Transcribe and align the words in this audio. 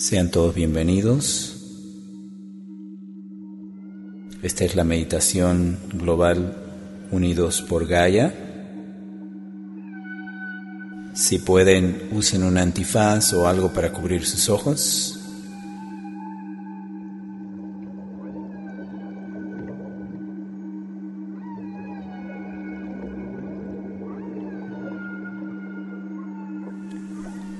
Sean 0.00 0.30
todos 0.30 0.54
bienvenidos. 0.54 1.56
Esta 4.40 4.64
es 4.64 4.74
la 4.74 4.82
meditación 4.82 5.78
global 5.92 6.56
Unidos 7.10 7.60
por 7.60 7.86
Gaia. 7.86 8.32
Si 11.12 11.38
pueden, 11.38 12.08
usen 12.12 12.44
un 12.44 12.56
antifaz 12.56 13.34
o 13.34 13.46
algo 13.46 13.74
para 13.74 13.92
cubrir 13.92 14.24
sus 14.24 14.48
ojos. 14.48 15.20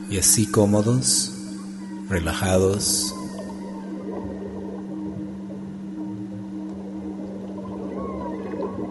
Y 0.08 0.16
así 0.16 0.46
cómodos, 0.46 1.39
relajados. 2.10 3.14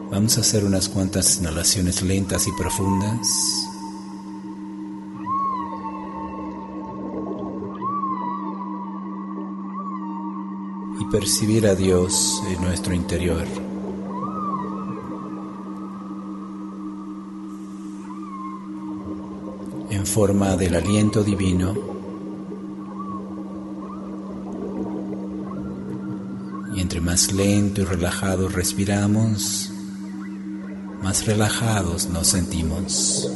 Vamos 0.10 0.38
a 0.38 0.42
hacer 0.42 0.64
unas 0.64 0.88
cuantas 0.88 1.38
inhalaciones 1.38 2.02
lentas 2.02 2.48
y 2.48 2.52
profundas. 2.54 3.28
Y 11.00 11.06
percibir 11.12 11.68
a 11.68 11.76
Dios 11.76 12.42
en 12.48 12.62
nuestro 12.62 12.94
interior. 12.94 13.46
En 19.90 20.06
forma 20.06 20.56
del 20.56 20.76
aliento 20.76 21.24
divino 21.24 22.00
entre 26.90 27.02
más 27.20 27.34
lento 27.34 27.82
y 27.82 27.84
relajado 27.84 28.48
respiramos, 28.48 29.72
más 31.02 31.26
relajados 31.26 32.08
nos 32.08 32.28
sentimos. 32.28 33.30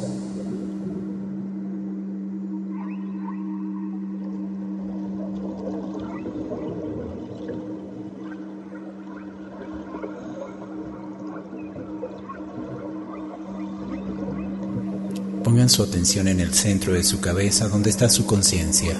Pongan 15.44 15.68
su 15.68 15.84
atención 15.84 16.30
en 16.30 16.40
el 16.40 16.54
centro 16.54 16.94
de 16.94 17.04
su 17.04 17.20
cabeza 17.20 17.68
donde 17.68 17.90
está 17.90 18.08
su 18.08 18.26
conciencia. 18.26 18.98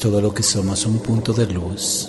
Todo 0.00 0.20
lo 0.20 0.32
que 0.34 0.42
somos, 0.42 0.86
un 0.86 0.98
punto 1.00 1.34
de 1.34 1.46
luz. 1.46 2.08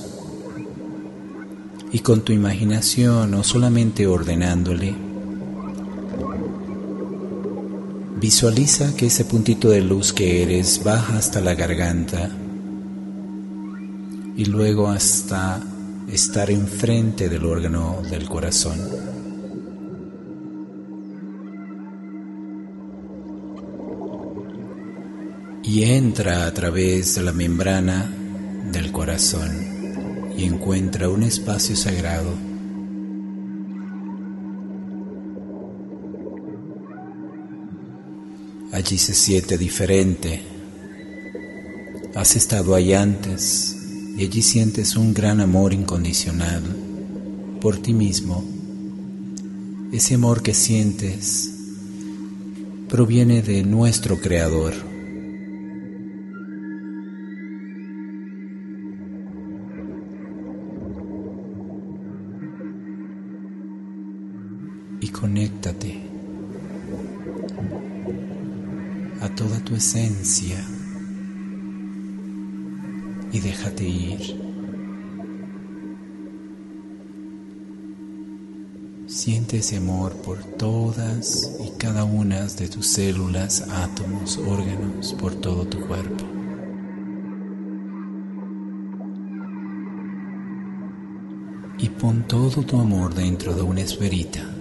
Y 1.92 2.00
con 2.00 2.22
tu 2.22 2.32
imaginación, 2.32 3.34
o 3.34 3.44
solamente 3.44 4.08
ordenándole, 4.08 4.96
visualiza 8.20 8.96
que 8.96 9.08
ese 9.08 9.26
puntito 9.26 9.70
de 9.70 9.82
luz 9.82 10.14
que 10.14 10.42
eres 10.42 10.84
baja 10.84 11.18
hasta 11.18 11.42
la 11.42 11.54
garganta 11.54 12.32
y 14.38 14.46
luego 14.46 14.88
hasta 14.88 15.62
estar 16.08 16.50
enfrente 16.50 17.28
del 17.28 17.46
órgano 17.46 18.02
del 18.10 18.30
corazón. 18.30 19.21
Y 25.64 25.84
entra 25.84 26.48
a 26.48 26.54
través 26.54 27.16
de 27.16 27.24
la 27.24 27.32
membrana 27.32 28.12
del 28.72 28.92
corazón 28.92 29.52
y 30.38 30.46
encuentra 30.46 31.10
un 31.10 31.24
espacio 31.24 31.76
sagrado. 31.76 32.34
Allí 38.72 38.98
se 38.98 39.14
siente 39.14 39.58
diferente. 39.58 40.42
Has 42.16 42.36
estado 42.36 42.74
ahí 42.74 42.94
antes 42.94 43.78
y 44.18 44.24
allí 44.24 44.42
sientes 44.42 44.96
un 44.96 45.14
gran 45.14 45.42
amor 45.42 45.74
incondicional 45.74 46.64
por 47.60 47.78
ti 47.78 47.94
mismo. 47.94 48.44
Ese 49.92 50.16
amor 50.16 50.42
que 50.42 50.54
sientes 50.54 51.54
proviene 52.90 53.42
de 53.42 53.64
nuestro 53.64 54.20
Creador. 54.20 54.91
Y 65.02 65.08
conéctate 65.08 66.00
a 69.20 69.30
toda 69.30 69.60
tu 69.60 69.76
esencia 69.76 70.64
y 73.32 73.40
déjate 73.40 73.84
ir. 73.88 74.42
Siente 79.08 79.58
ese 79.58 79.78
amor 79.78 80.14
por 80.18 80.44
todas 80.44 81.52
y 81.66 81.78
cada 81.78 82.04
una 82.04 82.46
de 82.46 82.68
tus 82.70 82.88
células, 82.88 83.62
átomos, 83.70 84.38
órganos, 84.38 85.14
por 85.14 85.34
todo 85.36 85.66
tu 85.66 85.80
cuerpo. 85.82 86.26
Y 91.80 91.90
pon 91.90 92.28
todo 92.28 92.64
tu 92.64 92.80
amor 92.80 93.16
dentro 93.16 93.56
de 93.56 93.64
una 93.64 93.82
esferita 93.82 94.61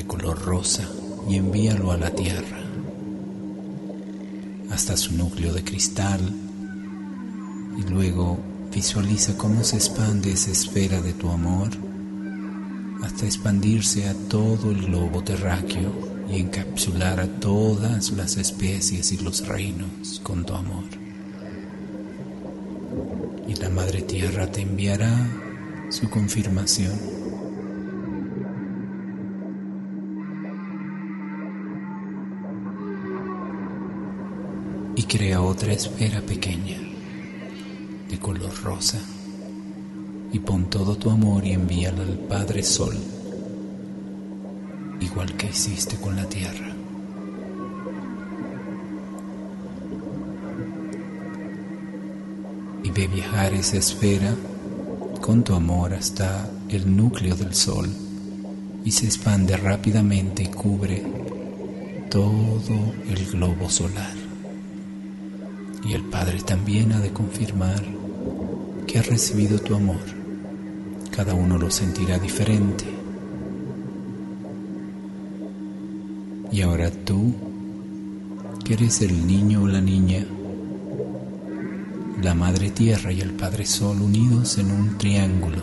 de 0.00 0.06
color 0.06 0.40
rosa 0.42 0.88
y 1.28 1.36
envíalo 1.36 1.92
a 1.92 1.98
la 1.98 2.10
Tierra, 2.10 2.58
hasta 4.70 4.96
su 4.96 5.12
núcleo 5.14 5.52
de 5.52 5.62
cristal, 5.62 6.20
y 7.76 7.82
luego 7.82 8.38
visualiza 8.74 9.36
cómo 9.36 9.62
se 9.62 9.76
expande 9.76 10.32
esa 10.32 10.52
esfera 10.52 11.02
de 11.02 11.12
tu 11.12 11.28
amor 11.28 11.68
hasta 13.02 13.26
expandirse 13.26 14.08
a 14.08 14.14
todo 14.14 14.70
el 14.70 14.86
globo 14.86 15.22
terráqueo 15.22 15.92
y 16.30 16.40
encapsular 16.40 17.20
a 17.20 17.26
todas 17.26 18.12
las 18.12 18.38
especies 18.38 19.12
y 19.12 19.18
los 19.18 19.46
reinos 19.46 20.20
con 20.22 20.46
tu 20.46 20.54
amor. 20.54 20.84
Y 23.46 23.54
la 23.56 23.68
Madre 23.68 24.00
Tierra 24.00 24.50
te 24.50 24.62
enviará 24.62 25.12
su 25.90 26.08
confirmación. 26.08 27.19
Crea 35.10 35.42
otra 35.42 35.72
esfera 35.72 36.20
pequeña 36.20 36.78
de 38.08 38.16
color 38.20 38.54
rosa 38.62 39.00
y 40.32 40.38
pon 40.38 40.70
todo 40.70 40.94
tu 40.94 41.10
amor 41.10 41.44
y 41.44 41.50
envíalo 41.50 42.02
al 42.02 42.16
Padre 42.16 42.62
Sol, 42.62 42.96
igual 45.00 45.36
que 45.36 45.48
hiciste 45.48 45.96
con 45.96 46.14
la 46.14 46.26
tierra. 46.26 46.76
Y 52.84 52.90
ve 52.92 53.08
viajar 53.08 53.52
esa 53.54 53.78
esfera 53.78 54.32
con 55.20 55.42
tu 55.42 55.54
amor 55.54 55.92
hasta 55.92 56.48
el 56.68 56.96
núcleo 56.96 57.34
del 57.34 57.52
Sol 57.52 57.88
y 58.84 58.92
se 58.92 59.06
expande 59.06 59.56
rápidamente 59.56 60.44
y 60.44 60.46
cubre 60.46 61.02
todo 62.08 62.94
el 63.08 63.26
globo 63.26 63.68
solar 63.68 64.19
y 65.84 65.94
el 65.94 66.02
Padre 66.02 66.40
también 66.42 66.92
ha 66.92 67.00
de 67.00 67.12
confirmar 67.12 67.82
que 68.86 68.98
ha 68.98 69.02
recibido 69.02 69.58
tu 69.58 69.74
amor. 69.74 70.00
Cada 71.10 71.34
uno 71.34 71.58
lo 71.58 71.70
sentirá 71.70 72.18
diferente. 72.18 72.84
Y 76.52 76.62
ahora 76.62 76.90
tú, 76.90 77.34
que 78.64 78.74
eres 78.74 79.00
el 79.02 79.26
niño 79.26 79.62
o 79.62 79.66
la 79.66 79.80
niña, 79.80 80.26
la 82.22 82.34
Madre 82.34 82.70
Tierra 82.70 83.12
y 83.12 83.20
el 83.20 83.32
Padre 83.32 83.64
Sol 83.64 84.02
unidos 84.02 84.58
en 84.58 84.70
un 84.70 84.98
triángulo, 84.98 85.62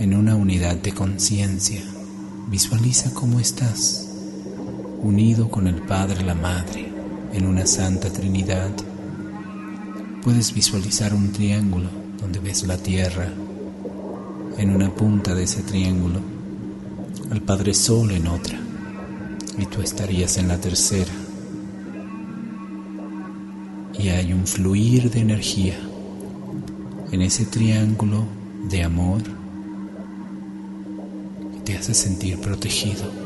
en 0.00 0.14
una 0.14 0.34
unidad 0.34 0.76
de 0.76 0.92
conciencia, 0.92 1.82
visualiza 2.48 3.14
cómo 3.14 3.38
estás, 3.38 4.08
unido 5.02 5.48
con 5.48 5.68
el 5.68 5.82
Padre, 5.82 6.24
la 6.24 6.34
Madre 6.34 6.93
en 7.34 7.46
una 7.46 7.66
Santa 7.66 8.10
Trinidad, 8.10 8.70
puedes 10.22 10.54
visualizar 10.54 11.12
un 11.12 11.32
triángulo 11.32 11.88
donde 12.20 12.38
ves 12.38 12.64
la 12.64 12.78
tierra, 12.78 13.28
en 14.56 14.70
una 14.70 14.94
punta 14.94 15.34
de 15.34 15.42
ese 15.42 15.62
triángulo, 15.62 16.20
al 17.32 17.42
Padre 17.42 17.74
Sol 17.74 18.12
en 18.12 18.28
otra, 18.28 18.56
y 19.58 19.66
tú 19.66 19.82
estarías 19.82 20.38
en 20.38 20.46
la 20.46 20.58
tercera. 20.58 21.12
Y 23.98 24.08
hay 24.08 24.32
un 24.32 24.46
fluir 24.46 25.10
de 25.10 25.20
energía 25.20 25.76
en 27.10 27.20
ese 27.20 27.46
triángulo 27.46 28.24
de 28.70 28.84
amor 28.84 29.22
que 31.52 31.60
te 31.64 31.78
hace 31.78 31.94
sentir 31.94 32.38
protegido. 32.38 33.23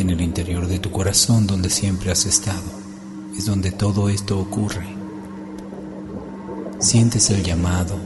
En 0.00 0.10
el 0.10 0.20
interior 0.20 0.68
de 0.68 0.78
tu 0.78 0.92
corazón 0.92 1.48
donde 1.48 1.70
siempre 1.70 2.12
has 2.12 2.24
estado, 2.24 2.70
es 3.36 3.46
donde 3.46 3.72
todo 3.72 4.08
esto 4.08 4.38
ocurre. 4.38 4.86
Sientes 6.78 7.30
el 7.30 7.42
llamado, 7.42 7.96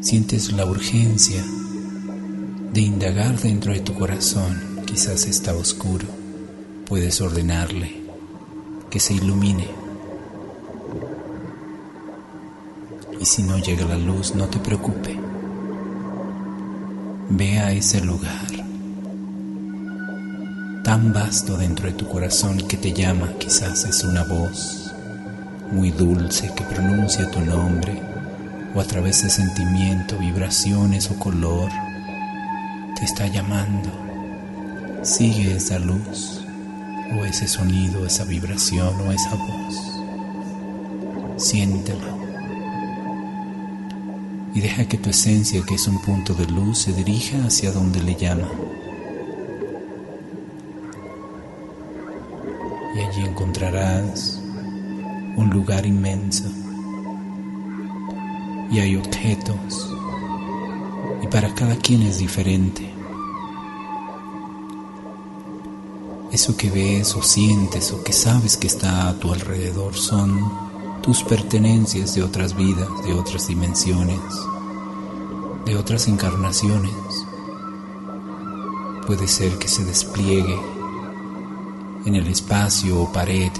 sientes 0.00 0.50
la 0.50 0.66
urgencia 0.66 1.40
de 2.72 2.80
indagar 2.80 3.38
dentro 3.38 3.72
de 3.72 3.78
tu 3.78 3.94
corazón, 3.94 4.82
quizás 4.84 5.24
está 5.26 5.54
oscuro, 5.54 6.08
puedes 6.84 7.20
ordenarle 7.20 8.02
que 8.90 8.98
se 8.98 9.14
ilumine. 9.14 9.68
Y 13.20 13.24
si 13.24 13.44
no 13.44 13.56
llega 13.58 13.86
la 13.86 13.98
luz, 13.98 14.34
no 14.34 14.48
te 14.48 14.58
preocupe. 14.58 15.16
Ve 17.30 17.60
a 17.60 17.70
ese 17.70 18.00
lugar 18.00 18.63
tan 20.94 21.12
vasto 21.12 21.56
dentro 21.56 21.88
de 21.88 21.94
tu 21.94 22.06
corazón 22.06 22.56
que 22.68 22.76
te 22.76 22.92
llama, 22.92 23.32
quizás 23.40 23.84
es 23.84 24.04
una 24.04 24.22
voz 24.22 24.94
muy 25.72 25.90
dulce 25.90 26.52
que 26.54 26.62
pronuncia 26.62 27.28
tu 27.32 27.40
nombre 27.40 28.00
o 28.72 28.80
a 28.80 28.84
través 28.84 29.24
de 29.24 29.28
sentimiento, 29.28 30.16
vibraciones 30.18 31.10
o 31.10 31.18
color, 31.18 31.68
te 32.96 33.04
está 33.04 33.26
llamando. 33.26 33.90
Sigue 35.02 35.56
esa 35.56 35.80
luz 35.80 36.44
o 37.18 37.24
ese 37.24 37.48
sonido, 37.48 38.06
esa 38.06 38.22
vibración 38.22 38.94
o 39.00 39.10
esa 39.10 39.34
voz. 39.34 39.74
Siéntelo. 41.38 42.16
Y 44.54 44.60
deja 44.60 44.84
que 44.84 44.98
tu 44.98 45.10
esencia, 45.10 45.60
que 45.66 45.74
es 45.74 45.88
un 45.88 46.00
punto 46.02 46.34
de 46.34 46.46
luz, 46.46 46.82
se 46.82 46.92
dirija 46.92 47.38
hacia 47.44 47.72
donde 47.72 48.00
le 48.00 48.14
llama. 48.14 48.46
Un 55.36 55.50
lugar 55.50 55.86
inmenso. 55.86 56.44
Y 58.70 58.78
hay 58.78 58.96
objetos. 58.96 59.94
Y 61.22 61.26
para 61.28 61.54
cada 61.54 61.76
quien 61.76 62.02
es 62.02 62.18
diferente. 62.18 62.90
Eso 66.32 66.56
que 66.56 66.70
ves 66.70 67.14
o 67.14 67.22
sientes 67.22 67.92
o 67.92 68.02
que 68.02 68.12
sabes 68.12 68.56
que 68.56 68.66
está 68.66 69.08
a 69.08 69.14
tu 69.14 69.32
alrededor 69.32 69.94
son 69.94 70.40
tus 71.00 71.22
pertenencias 71.22 72.14
de 72.14 72.22
otras 72.22 72.56
vidas, 72.56 72.88
de 73.04 73.12
otras 73.12 73.46
dimensiones, 73.46 74.18
de 75.64 75.76
otras 75.76 76.08
encarnaciones. 76.08 76.92
Puede 79.06 79.28
ser 79.28 79.58
que 79.58 79.68
se 79.68 79.84
despliegue 79.84 80.58
en 82.04 82.16
el 82.16 82.26
espacio 82.26 83.00
o 83.00 83.12
pared 83.12 83.52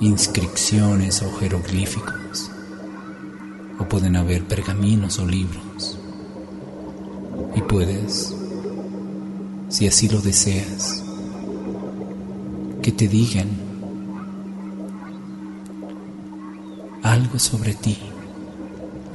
inscripciones 0.00 1.22
o 1.22 1.32
jeroglíficos, 1.38 2.50
o 3.78 3.84
pueden 3.84 4.16
haber 4.16 4.44
pergaminos 4.44 5.18
o 5.18 5.26
libros, 5.26 5.98
y 7.54 7.60
puedes 7.62 8.34
si 9.68 9.86
así 9.86 10.08
lo 10.08 10.20
deseas, 10.20 11.02
que 12.82 12.90
te 12.90 13.06
digan 13.06 13.48
algo 17.02 17.38
sobre 17.38 17.74
ti. 17.74 17.98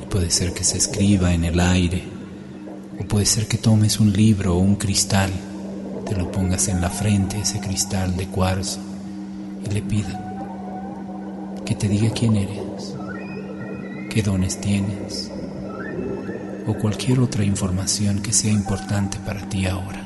Y 0.01 0.05
puede 0.05 0.29
ser 0.29 0.53
que 0.53 0.63
se 0.63 0.77
escriba 0.77 1.33
en 1.33 1.43
el 1.43 1.59
aire, 1.59 2.03
o 2.99 3.03
puede 3.05 3.25
ser 3.25 3.47
que 3.47 3.57
tomes 3.57 3.99
un 3.99 4.13
libro 4.13 4.55
o 4.55 4.59
un 4.59 4.75
cristal, 4.75 5.31
te 6.05 6.15
lo 6.15 6.31
pongas 6.31 6.67
en 6.67 6.81
la 6.81 6.89
frente, 6.89 7.39
ese 7.39 7.59
cristal 7.59 8.15
de 8.15 8.27
cuarzo, 8.27 8.79
y 9.65 9.73
le 9.73 9.81
pidan 9.81 10.32
que 11.65 11.75
te 11.75 11.87
diga 11.87 12.11
quién 12.11 12.35
eres, 12.35 12.95
qué 14.09 14.21
dones 14.21 14.59
tienes, 14.59 15.31
o 16.67 16.73
cualquier 16.73 17.19
otra 17.19 17.43
información 17.43 18.21
que 18.21 18.33
sea 18.33 18.51
importante 18.51 19.17
para 19.25 19.47
ti 19.49 19.65
ahora. 19.65 20.02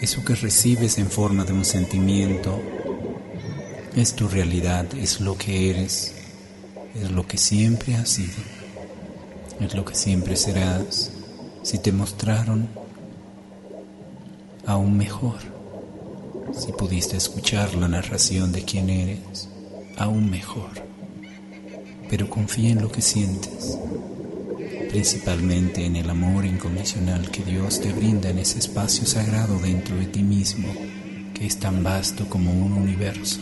Eso 0.00 0.24
que 0.24 0.34
recibes 0.34 0.98
en 0.98 1.08
forma 1.08 1.44
de 1.44 1.52
un 1.52 1.64
sentimiento 1.64 2.60
es 3.94 4.14
tu 4.14 4.26
realidad, 4.26 4.86
es 4.94 5.20
lo 5.20 5.38
que 5.38 5.70
eres, 5.70 6.14
es 6.94 7.10
lo 7.10 7.26
que 7.26 7.38
siempre 7.38 7.94
has 7.94 8.08
sido, 8.08 8.42
es 9.60 9.74
lo 9.74 9.84
que 9.84 9.94
siempre 9.94 10.34
serás 10.34 11.12
si 11.62 11.78
te 11.78 11.92
mostraron 11.92 12.68
aún 14.66 14.96
mejor, 14.96 15.38
si 16.52 16.72
pudiste 16.72 17.16
escuchar 17.16 17.74
la 17.74 17.88
narración 17.88 18.50
de 18.52 18.64
quién 18.64 18.90
eres, 18.90 19.48
aún 19.96 20.30
mejor. 20.30 20.70
Pero 22.10 22.28
confía 22.28 22.70
en 22.70 22.82
lo 22.82 22.90
que 22.90 23.02
sientes, 23.02 23.78
principalmente 24.92 25.86
en 25.86 25.96
el 25.96 26.10
amor 26.10 26.44
incondicional 26.44 27.30
que 27.30 27.42
Dios 27.42 27.80
te 27.80 27.90
brinda 27.92 28.28
en 28.28 28.38
ese 28.38 28.58
espacio 28.58 29.06
sagrado 29.06 29.58
dentro 29.58 29.96
de 29.96 30.04
ti 30.04 30.22
mismo, 30.22 30.68
que 31.32 31.46
es 31.46 31.56
tan 31.56 31.82
vasto 31.82 32.28
como 32.28 32.52
un 32.52 32.74
universo. 32.74 33.40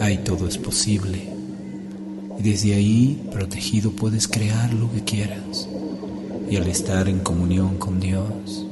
Ahí 0.00 0.18
todo 0.18 0.46
es 0.46 0.58
posible 0.58 1.28
y 2.38 2.42
desde 2.44 2.74
ahí, 2.76 3.20
protegido, 3.32 3.90
puedes 3.90 4.28
crear 4.28 4.72
lo 4.72 4.92
que 4.92 5.02
quieras. 5.02 5.68
Y 6.48 6.54
al 6.54 6.68
estar 6.68 7.08
en 7.08 7.18
comunión 7.18 7.78
con 7.78 7.98
Dios, 7.98 8.64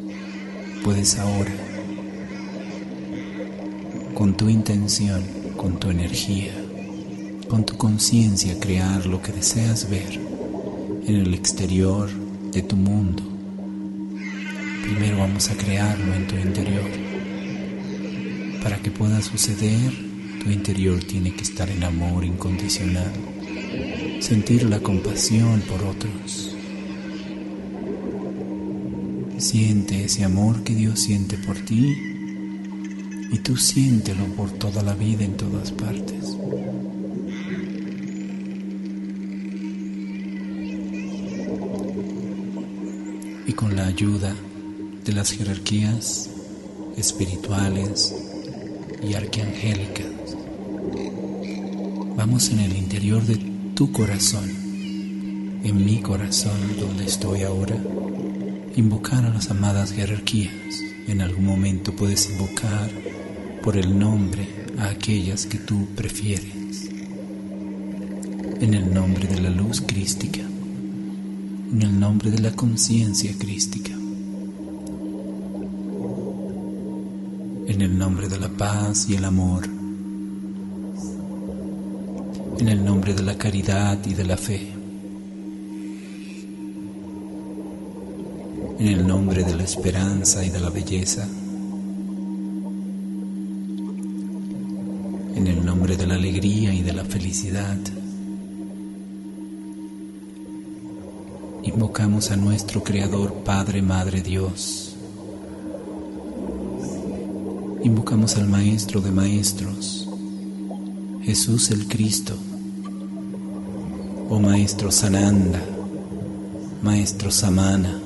puedes 0.85 1.19
ahora, 1.19 1.51
con 4.15 4.37
tu 4.37 4.49
intención, 4.49 5.25
con 5.57 5.81
tu 5.81 5.91
energía, 5.91 6.64
con 7.49 7.65
tu 7.65 7.77
conciencia 7.77 8.59
crear 8.59 9.07
lo 9.07 9.21
que 9.23 9.33
deseas 9.33 9.89
ver 9.89 10.19
en 11.07 11.17
el 11.17 11.35
exterior 11.35 12.09
de 12.53 12.63
tu 12.63 12.77
mundo. 12.77 13.23
Primero 14.83 15.19
vamos 15.19 15.51
a 15.51 15.57
crearlo 15.57 16.15
en 16.15 16.27
tu 16.27 16.37
interior. 16.37 16.91
Para 18.63 18.79
que 18.79 18.91
pueda 18.91 19.21
suceder, 19.23 19.93
tu 20.43 20.51
interior 20.51 21.03
tiene 21.05 21.35
que 21.35 21.43
estar 21.43 21.69
en 21.71 21.85
amor 21.85 22.25
incondicional, 22.25 23.13
sentir 24.21 24.65
la 24.65 24.81
compasión 24.81 25.61
por 25.63 25.83
otros. 25.83 26.57
Siente 29.39 30.05
ese 30.05 30.25
amor 30.25 30.63
que 30.65 30.75
Dios 30.75 31.01
siente 31.01 31.37
por 31.39 31.57
ti 31.59 31.97
y 33.33 33.39
tú 33.39 33.57
siéntelo 33.57 34.27
por 34.37 34.51
toda 34.51 34.83
la 34.83 34.95
vida 34.95 35.25
en 35.25 35.37
todas 35.37 35.73
partes. 35.73 36.34
Ayuda 43.95 44.35
de 45.05 45.13
las 45.13 45.31
jerarquías 45.31 46.29
espirituales 46.97 48.13
y 49.09 49.15
arcangélicas, 49.15 50.09
vamos 52.17 52.51
en 52.51 52.59
el 52.59 52.77
interior 52.77 53.23
de 53.23 53.37
tu 53.77 53.93
corazón, 53.93 54.51
en 55.63 55.85
mi 55.85 56.01
corazón 56.01 56.59
donde 56.81 57.05
estoy 57.05 57.43
ahora, 57.43 57.77
invocar 58.75 59.25
a 59.27 59.29
las 59.29 59.53
amadas 59.53 59.93
jerarquías. 59.93 60.53
En 61.07 61.21
algún 61.21 61.47
momento 61.47 61.95
puedes 61.95 62.29
invocar 62.31 62.91
por 63.63 63.77
el 63.77 63.97
nombre 63.97 64.49
a 64.77 64.89
aquellas 64.89 65.47
que 65.47 65.59
tú 65.59 65.87
prefieres. 65.95 66.91
En 68.61 68.75
el 68.75 68.93
nombre 68.93 69.29
de 69.29 69.41
la 69.41 69.51
luz 69.51 69.81
crística, 69.81 70.41
en 71.75 71.83
el 71.83 72.01
nombre 72.01 72.31
de 72.31 72.39
la 72.39 72.53
conciencia 72.53 73.35
crística. 73.39 73.93
en 77.67 77.81
el 77.81 77.99
nombre 77.99 78.29
de 78.29 78.39
la 78.39 78.49
paz 78.49 79.09
y 79.09 79.17
el 79.17 79.25
amor, 79.25 79.65
en 82.59 82.69
el 82.69 82.85
nombre 82.85 83.15
de 83.15 83.23
la 83.23 83.37
caridad 83.37 83.99
y 84.07 84.15
de 84.15 84.25
la 84.25 84.37
fe, 84.37 84.71
en 88.79 88.87
el 88.87 89.07
nombre 89.07 89.43
de 89.43 89.57
la 89.57 89.65
esperanza 89.65 90.45
y 90.45 90.51
de 90.51 90.61
la 90.61 90.71
belleza, 90.71 91.27
en 95.35 95.47
el 95.47 95.65
nombre 95.65 95.97
de 95.97 96.07
la 96.07 96.15
alegría 96.15 96.73
y 96.73 96.83
de 96.83 96.93
la 96.93 97.05
felicidad. 97.05 97.79
Invocamos 101.75 102.31
a 102.31 102.37
nuestro 102.37 102.85
Creador, 102.85 103.35
Padre, 103.45 103.83
Madre, 103.83 104.23
Dios. 104.23 104.95
Invocamos 107.83 108.37
al 108.37 108.47
Maestro 108.47 109.01
de 109.01 109.11
Maestros, 109.11 110.09
Jesús 111.25 111.73
el 111.73 111.89
Cristo, 111.89 112.37
oh 114.31 114.39
Maestro 114.39 114.93
Sananda, 114.93 115.61
Maestro 116.81 117.33
Samana, 117.33 118.01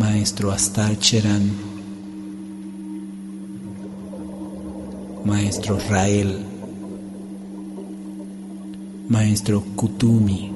Maestro 0.00 0.50
Astarcheran, 0.50 1.52
Maestro 5.24 5.78
Rael, 5.88 6.47
Maestro 9.10 9.62
Kutumi, 9.74 10.52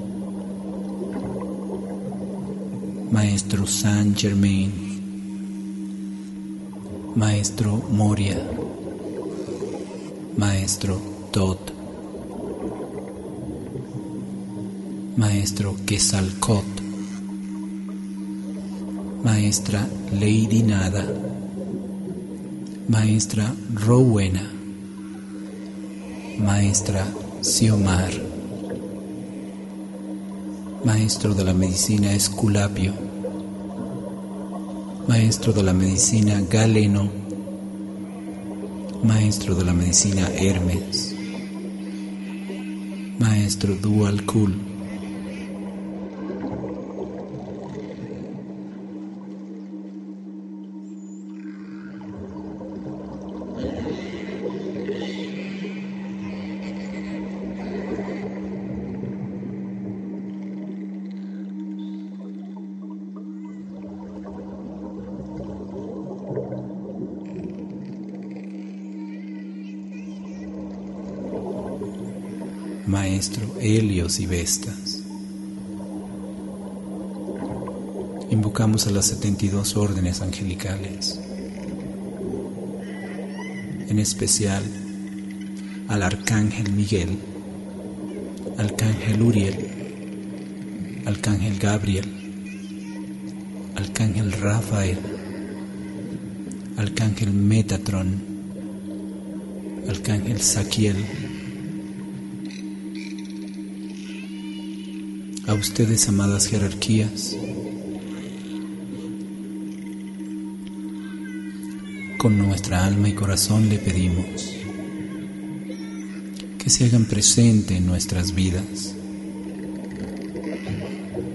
Maestro 3.11 3.65
Saint 3.65 4.15
Germain, 4.15 4.71
Maestro 7.15 7.83
Moria, 7.89 8.47
Maestro 10.37 11.01
Tot, 11.31 11.73
Maestro 15.17 15.75
Quesalcot, 15.87 16.83
Maestra 19.23 19.89
Lady 20.11 20.63
Nada, 20.63 21.07
Maestra 22.89 23.51
Rowena, 23.87 24.47
Maestra 26.37 27.07
Siomar, 27.41 28.42
Maestro 30.85 31.33
de 31.33 31.45
la 31.45 31.55
Medicina 31.55 32.13
Esculapio, 32.13 32.93
maestro 35.07 35.53
de 35.53 35.63
la 35.63 35.73
medicina 35.73 36.41
Galeno, 36.51 37.09
maestro 39.05 39.55
de 39.55 39.65
la 39.65 39.73
medicina 39.75 40.29
Hermes, 40.35 41.15
maestro 43.21 43.77
Dualkul. 43.77 44.72
Y 74.19 74.27
Vestas. 74.27 75.03
Invocamos 78.31 78.87
a 78.87 78.91
las 78.91 79.07
72 79.07 79.77
órdenes 79.77 80.21
angelicales, 80.21 81.19
en 83.89 83.99
especial 83.99 84.63
al 85.89 86.03
Arcángel 86.03 86.73
Miguel, 86.73 87.19
Arcángel 88.59 89.23
Uriel, 89.23 89.57
Arcángel 91.07 91.59
Gabriel, 91.59 92.13
Arcángel 93.77 94.33
Rafael, 94.33 94.99
Arcángel 96.77 97.33
Metatron, 97.33 98.21
Arcángel 99.89 100.41
Saquiel, 100.43 101.32
a 105.53 105.55
ustedes, 105.55 106.09
amadas 106.09 106.47
jerarquías, 106.47 107.37
con 112.17 112.39
nuestra 112.39 112.87
alma 112.87 113.11
y 113.11 113.13
corazón 113.13 113.69
le 113.69 113.77
pedimos 113.77 114.51
que 116.57 116.71
se 116.71 116.87
hagan 116.87 117.05
presente 117.05 117.77
en 117.77 117.85
nuestras 117.87 118.35
vidas, 118.35 118.95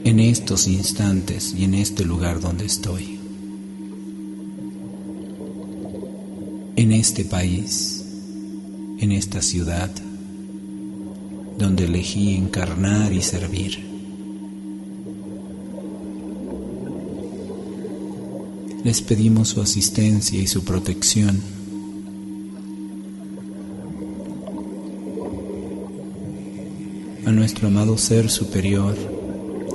en 0.03 0.19
estos 0.19 0.67
instantes 0.67 1.53
y 1.55 1.65
en 1.65 1.75
este 1.75 2.03
lugar 2.03 2.39
donde 2.39 2.65
estoy, 2.65 3.19
en 6.75 6.91
este 6.91 7.23
país, 7.23 8.03
en 8.97 9.11
esta 9.11 9.43
ciudad, 9.43 9.91
donde 11.59 11.85
elegí 11.85 12.35
encarnar 12.35 13.13
y 13.13 13.21
servir. 13.21 13.86
Les 18.87 19.01
pedimos 19.01 19.49
su 19.49 19.59
asistencia 19.59 20.39
y 20.39 20.47
su 20.47 20.63
protección. 20.63 21.41
A 27.25 27.31
nuestro 27.33 27.67
amado 27.67 27.97
Ser 27.97 28.29
Superior 28.29 28.95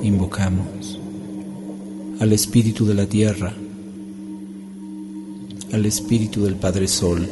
invocamos, 0.02 0.98
al 2.20 2.32
Espíritu 2.32 2.86
de 2.86 2.94
la 2.94 3.04
Tierra, 3.04 3.52
al 5.74 5.84
Espíritu 5.84 6.44
del 6.44 6.56
Padre 6.56 6.88
Sol, 6.88 7.28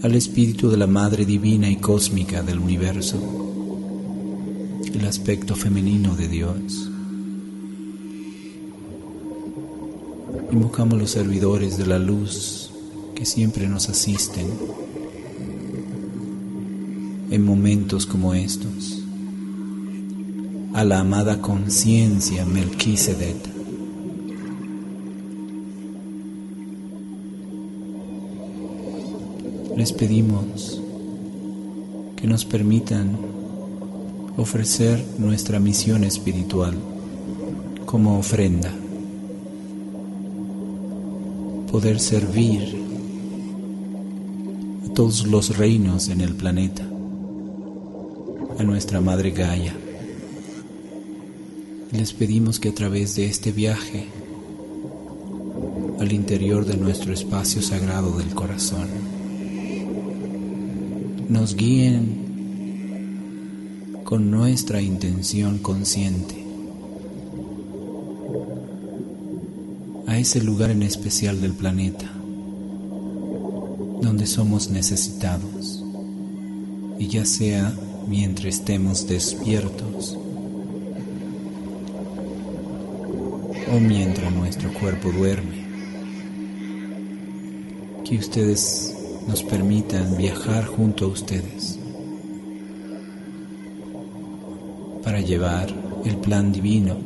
al 0.00 0.14
Espíritu 0.14 0.70
de 0.70 0.76
la 0.76 0.86
Madre 0.86 1.24
Divina 1.24 1.68
y 1.68 1.74
Cósmica 1.74 2.44
del 2.44 2.60
Universo, 2.60 3.18
el 4.94 5.04
aspecto 5.06 5.56
femenino 5.56 6.14
de 6.14 6.28
Dios. 6.28 6.89
Invocamos 10.52 10.98
los 10.98 11.10
servidores 11.12 11.78
de 11.78 11.86
la 11.86 12.00
luz 12.00 12.72
que 13.14 13.24
siempre 13.24 13.68
nos 13.68 13.88
asisten 13.88 14.48
en 17.30 17.44
momentos 17.44 18.04
como 18.04 18.34
estos. 18.34 19.04
A 20.74 20.82
la 20.82 20.98
amada 20.98 21.40
conciencia 21.40 22.44
Melquisedec. 22.44 23.36
Les 29.76 29.92
pedimos 29.92 30.82
que 32.16 32.26
nos 32.26 32.44
permitan 32.44 33.16
ofrecer 34.36 35.00
nuestra 35.16 35.60
misión 35.60 36.02
espiritual 36.02 36.74
como 37.86 38.18
ofrenda 38.18 38.74
poder 41.70 42.00
servir 42.00 42.82
a 44.84 44.92
todos 44.92 45.24
los 45.24 45.56
reinos 45.56 46.08
en 46.08 46.20
el 46.20 46.34
planeta, 46.34 46.82
a 48.58 48.62
nuestra 48.64 49.00
Madre 49.00 49.30
Gaia. 49.30 49.72
Les 51.92 52.12
pedimos 52.12 52.58
que 52.58 52.70
a 52.70 52.74
través 52.74 53.14
de 53.14 53.26
este 53.26 53.52
viaje 53.52 54.08
al 56.00 56.12
interior 56.12 56.66
de 56.66 56.76
nuestro 56.76 57.12
espacio 57.12 57.62
sagrado 57.62 58.18
del 58.18 58.34
corazón 58.34 58.88
nos 61.28 61.54
guíen 61.54 62.30
con 64.02 64.28
nuestra 64.28 64.82
intención 64.82 65.58
consciente 65.58 66.39
a 70.10 70.18
ese 70.18 70.42
lugar 70.42 70.72
en 70.72 70.82
especial 70.82 71.40
del 71.40 71.52
planeta 71.52 72.10
donde 74.02 74.26
somos 74.26 74.68
necesitados 74.68 75.84
y 76.98 77.06
ya 77.06 77.24
sea 77.24 77.72
mientras 78.08 78.56
estemos 78.56 79.06
despiertos 79.06 80.18
o 83.72 83.78
mientras 83.78 84.32
nuestro 84.32 84.72
cuerpo 84.74 85.12
duerme. 85.12 85.60
Que 88.04 88.16
ustedes 88.18 88.92
nos 89.28 89.44
permitan 89.44 90.16
viajar 90.16 90.66
junto 90.66 91.04
a 91.04 91.08
ustedes 91.08 91.78
para 95.04 95.20
llevar 95.20 95.72
el 96.04 96.16
plan 96.16 96.50
divino, 96.50 96.96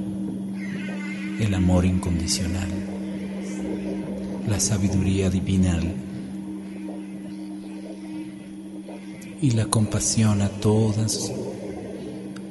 el 1.39 1.53
amor 1.53 1.85
incondicional, 1.85 2.84
la 4.47 4.61
sabiduría 4.61 5.31
divinal 5.31 5.95
y 9.41 9.51
la 9.53 9.67
compasión 9.67 10.43
a 10.43 10.49
todas 10.49 11.33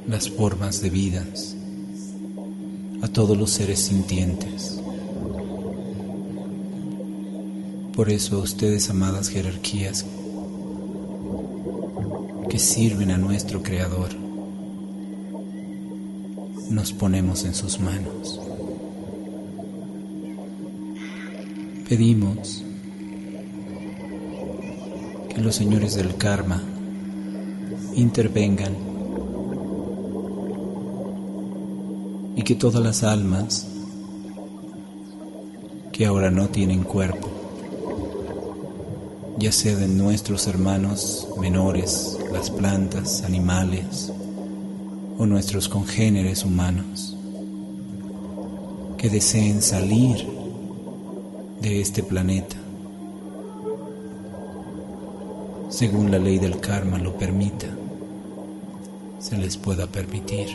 las 0.07 0.29
formas 0.29 0.81
de 0.81 0.89
vidas, 0.89 1.55
a 3.01 3.07
todos 3.07 3.37
los 3.37 3.51
seres 3.51 3.79
sintientes. 3.79 4.79
Por 7.95 8.09
eso 8.09 8.39
ustedes, 8.39 8.89
amadas 8.89 9.29
jerarquías, 9.29 10.05
que 12.49 12.57
sirven 12.57 13.11
a 13.11 13.17
nuestro 13.17 13.61
Creador, 13.61 14.09
nos 16.69 16.91
ponemos 16.91 17.45
en 17.45 17.53
sus 17.53 17.79
manos. 17.79 18.39
Pedimos 21.87 22.63
que 25.29 25.41
los 25.41 25.55
señores 25.55 25.95
del 25.95 26.15
karma 26.15 26.63
intervengan 27.95 28.73
y 32.35 32.43
que 32.43 32.55
todas 32.55 32.81
las 32.81 33.03
almas 33.03 33.67
que 35.91 36.05
ahora 36.05 36.31
no 36.31 36.47
tienen 36.47 36.83
cuerpo, 36.83 37.29
ya 39.37 39.51
sea 39.51 39.75
de 39.75 39.87
nuestros 39.87 40.47
hermanos 40.47 41.27
menores, 41.39 42.17
las 42.31 42.49
plantas, 42.49 43.23
animales 43.23 44.11
o 45.17 45.25
nuestros 45.25 45.67
congéneres 45.67 46.45
humanos, 46.45 47.17
que 48.97 49.09
deseen 49.09 49.61
salir 49.61 50.32
de 51.63 51.81
este 51.81 52.03
planeta 52.03 52.57
según 55.69 56.11
la 56.11 56.19
ley 56.19 56.37
del 56.37 56.59
karma 56.59 56.99
lo 56.99 57.17
permita 57.17 57.67
se 59.23 59.37
les 59.37 59.55
pueda 59.55 59.87
permitir. 59.87 60.49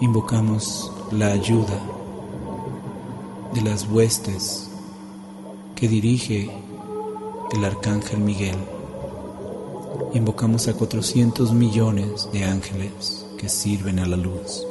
Invocamos 0.00 0.92
la 1.10 1.32
ayuda 1.32 1.80
de 3.52 3.60
las 3.62 3.88
huestes 3.88 4.70
que 5.74 5.88
dirige 5.88 6.48
el 7.52 7.64
arcángel 7.64 8.20
Miguel. 8.20 8.56
Invocamos 10.12 10.68
a 10.68 10.74
400 10.74 11.52
millones 11.52 12.28
de 12.32 12.44
ángeles 12.44 13.26
que 13.36 13.48
sirven 13.48 13.98
a 13.98 14.06
la 14.06 14.16
luz. 14.16 14.64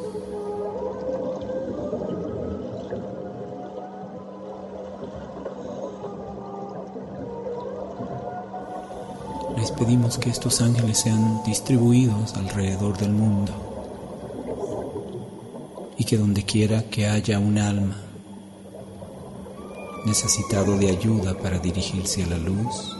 Pedimos 9.84 10.18
que 10.18 10.30
estos 10.30 10.62
ángeles 10.62 11.00
sean 11.00 11.44
distribuidos 11.44 12.36
alrededor 12.36 12.98
del 12.98 13.12
mundo 13.12 13.52
y 15.98 16.06
que 16.06 16.18
donde 16.18 16.46
quiera 16.46 16.84
que 16.84 17.10
haya 17.10 17.38
un 17.38 17.58
alma 17.58 17.98
necesitado 20.06 20.78
de 20.78 20.90
ayuda 20.90 21.38
para 21.38 21.60
dirigirse 21.60 22.24
a 22.24 22.28
la 22.28 22.38
luz, 22.38 22.96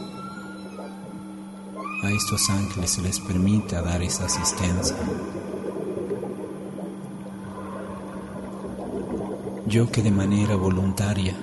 a 2.02 2.10
estos 2.10 2.50
ángeles 2.50 2.90
se 2.90 3.00
les 3.00 3.18
permita 3.18 3.80
dar 3.80 4.02
esa 4.02 4.26
asistencia. 4.26 4.96
Yo 9.66 9.90
que 9.90 10.02
de 10.02 10.10
manera 10.10 10.54
voluntaria 10.56 11.34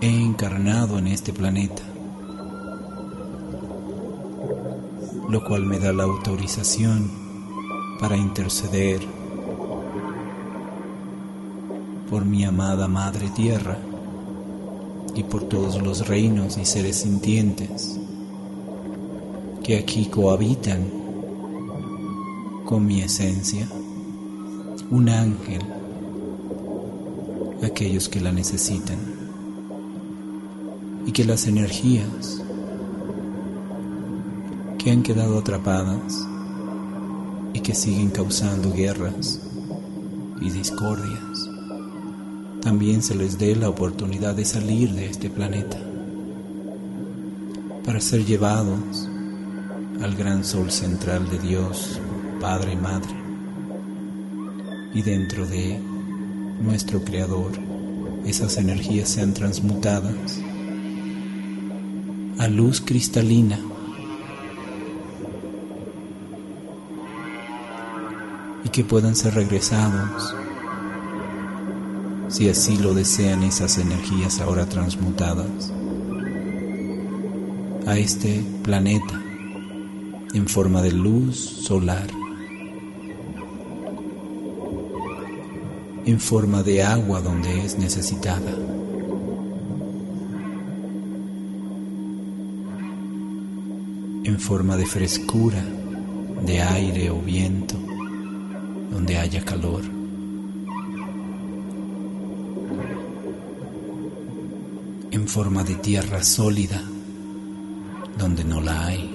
he 0.00 0.08
encarnado 0.08 0.96
en 0.96 1.08
este 1.08 1.34
planeta, 1.34 1.82
lo 5.28 5.42
cual 5.44 5.66
me 5.66 5.78
da 5.78 5.92
la 5.92 6.04
autorización 6.04 7.10
para 8.00 8.16
interceder 8.16 9.00
por 12.08 12.24
mi 12.24 12.44
amada 12.44 12.86
Madre 12.86 13.28
Tierra 13.30 13.78
y 15.14 15.24
por 15.24 15.44
todos 15.44 15.82
los 15.82 16.06
reinos 16.06 16.58
y 16.58 16.64
seres 16.64 16.96
sintientes 16.96 17.98
que 19.64 19.78
aquí 19.78 20.06
cohabitan 20.06 20.86
con 22.64 22.86
mi 22.86 23.00
esencia, 23.00 23.68
un 24.90 25.08
ángel, 25.08 25.62
aquellos 27.64 28.08
que 28.08 28.20
la 28.20 28.30
necesitan, 28.30 28.98
y 31.06 31.12
que 31.12 31.24
las 31.24 31.46
energías 31.46 32.42
que 34.86 34.92
han 34.92 35.02
quedado 35.02 35.40
atrapadas 35.40 36.28
y 37.52 37.58
que 37.58 37.74
siguen 37.74 38.10
causando 38.10 38.72
guerras 38.72 39.40
y 40.40 40.48
discordias, 40.50 41.50
también 42.62 43.02
se 43.02 43.16
les 43.16 43.36
dé 43.36 43.56
la 43.56 43.68
oportunidad 43.68 44.36
de 44.36 44.44
salir 44.44 44.92
de 44.92 45.06
este 45.06 45.28
planeta 45.28 45.76
para 47.84 47.98
ser 47.98 48.24
llevados 48.24 49.08
al 50.02 50.14
gran 50.14 50.44
sol 50.44 50.70
central 50.70 51.28
de 51.30 51.40
Dios, 51.40 52.00
Padre 52.40 52.74
y 52.74 52.76
Madre, 52.76 53.16
y 54.94 55.02
dentro 55.02 55.48
de 55.48 55.80
nuestro 56.60 57.02
Creador 57.02 57.50
esas 58.24 58.56
energías 58.56 59.08
sean 59.08 59.34
transmutadas 59.34 60.38
a 62.38 62.46
luz 62.46 62.80
cristalina 62.80 63.58
y 68.66 68.68
que 68.68 68.82
puedan 68.82 69.14
ser 69.14 69.34
regresados, 69.34 70.34
si 72.26 72.48
así 72.48 72.76
lo 72.78 72.94
desean 72.94 73.44
esas 73.44 73.78
energías 73.78 74.40
ahora 74.40 74.66
transmutadas, 74.66 75.72
a 77.86 77.96
este 77.96 78.42
planeta 78.64 79.22
en 80.34 80.48
forma 80.48 80.82
de 80.82 80.90
luz 80.90 81.36
solar, 81.38 82.08
en 86.04 86.18
forma 86.18 86.64
de 86.64 86.82
agua 86.82 87.20
donde 87.20 87.64
es 87.64 87.78
necesitada. 87.78 88.52
en 94.24 94.40
forma 94.40 94.76
de 94.76 94.86
frescura, 94.86 95.64
de 96.44 96.60
aire 96.60 97.10
o 97.10 97.20
viento, 97.20 97.75
donde 98.96 99.18
haya 99.18 99.44
calor. 99.44 99.82
En 105.10 105.28
forma 105.28 105.62
de 105.64 105.74
tierra 105.74 106.22
sólida, 106.22 106.82
donde 108.16 108.42
no 108.42 108.62
la 108.62 108.86
hay. 108.86 109.14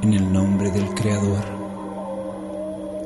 En 0.00 0.14
el 0.14 0.32
nombre 0.32 0.70
del 0.70 0.88
Creador, 0.94 1.44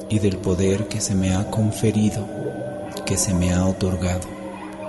y 0.08 0.20
del 0.20 0.36
poder 0.36 0.86
que 0.86 1.00
se 1.00 1.16
me 1.16 1.34
ha 1.34 1.50
conferido, 1.50 2.24
que 3.04 3.16
se 3.16 3.34
me 3.34 3.52
ha 3.52 3.66
otorgado 3.66 4.28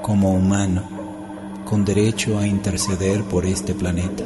como 0.04 0.32
humano, 0.32 0.98
con 1.69 1.86
derecho 1.86 2.39
a 2.39 2.47
interceder 2.47 3.23
por 3.25 3.45
este 3.45 3.75
planeta. 3.75 4.23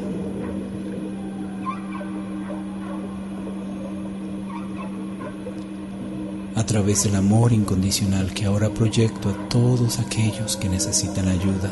a 6.56 6.65
través 6.65 7.03
del 7.03 7.15
amor 7.17 7.51
incondicional 7.51 8.34
que 8.34 8.45
ahora 8.45 8.69
proyecto 8.69 9.27
a 9.27 9.49
todos 9.49 9.99
aquellos 9.99 10.56
que 10.56 10.69
necesitan 10.69 11.27
ayuda. 11.27 11.69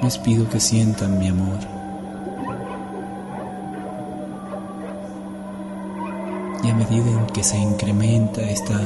Les 0.00 0.16
pido 0.18 0.48
que 0.48 0.60
sientan 0.60 1.18
mi 1.18 1.26
amor. 1.26 1.58
Y 6.62 6.70
a 6.70 6.74
medida 6.74 7.10
en 7.10 7.26
que 7.26 7.42
se 7.42 7.58
incrementa 7.58 8.40
esta 8.42 8.80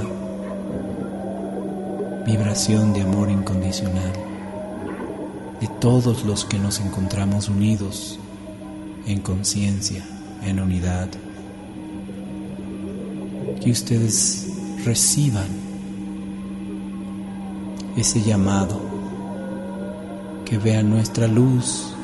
vibración 2.24 2.92
de 2.92 3.02
amor 3.02 3.30
incondicional, 3.30 4.12
de 5.60 5.66
todos 5.80 6.24
los 6.24 6.44
que 6.44 6.58
nos 6.58 6.80
encontramos 6.80 7.48
unidos 7.48 8.18
en 9.06 9.20
conciencia, 9.20 10.04
en 10.42 10.60
unidad, 10.60 11.08
que 13.60 13.70
ustedes 13.70 14.48
reciban 14.84 15.48
ese 17.96 18.22
llamado, 18.22 18.80
que 20.44 20.58
vean 20.58 20.90
nuestra 20.90 21.26
luz 21.26 21.94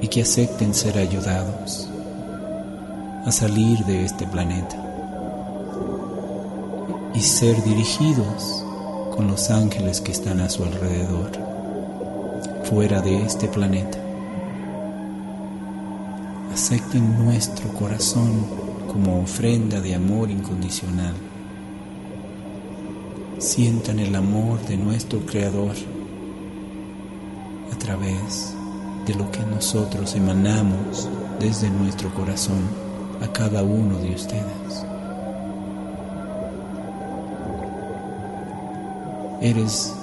y 0.00 0.08
que 0.08 0.22
acepten 0.22 0.72
ser 0.72 0.98
ayudados 0.98 1.88
a 3.26 3.32
salir 3.32 3.78
de 3.84 4.04
este 4.04 4.26
planeta 4.26 4.89
y 7.14 7.20
ser 7.20 7.62
dirigidos 7.64 8.64
con 9.14 9.26
los 9.26 9.50
ángeles 9.50 10.00
que 10.00 10.12
están 10.12 10.40
a 10.40 10.48
su 10.48 10.64
alrededor, 10.64 11.30
fuera 12.64 13.00
de 13.00 13.22
este 13.22 13.48
planeta. 13.48 13.98
Acepten 16.52 17.24
nuestro 17.24 17.68
corazón 17.74 18.44
como 18.86 19.22
ofrenda 19.22 19.80
de 19.80 19.94
amor 19.94 20.30
incondicional. 20.30 21.14
Sientan 23.38 23.98
el 23.98 24.14
amor 24.14 24.60
de 24.66 24.76
nuestro 24.76 25.20
Creador 25.20 25.74
a 27.72 27.78
través 27.78 28.54
de 29.06 29.14
lo 29.14 29.30
que 29.30 29.40
nosotros 29.40 30.14
emanamos 30.14 31.08
desde 31.38 31.70
nuestro 31.70 32.12
corazón 32.14 32.60
a 33.22 33.32
cada 33.32 33.62
uno 33.62 33.98
de 33.98 34.10
ustedes. 34.14 34.84
Eres 39.40 39.94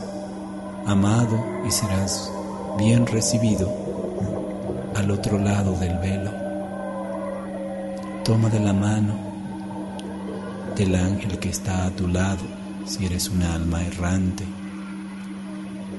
amado 0.87 1.43
y 1.67 1.69
serás 1.69 2.31
bien 2.77 3.05
recibido 3.05 3.71
al 4.95 5.11
otro 5.11 5.37
lado 5.37 5.73
del 5.73 5.95
velo. 5.99 6.31
Toma 8.23 8.49
de 8.49 8.59
la 8.59 8.73
mano 8.73 9.13
del 10.75 10.95
ángel 10.95 11.37
que 11.37 11.49
está 11.49 11.85
a 11.85 11.91
tu 11.91 12.07
lado 12.07 12.41
si 12.85 13.05
eres 13.05 13.29
una 13.29 13.53
alma 13.53 13.83
errante, 13.85 14.43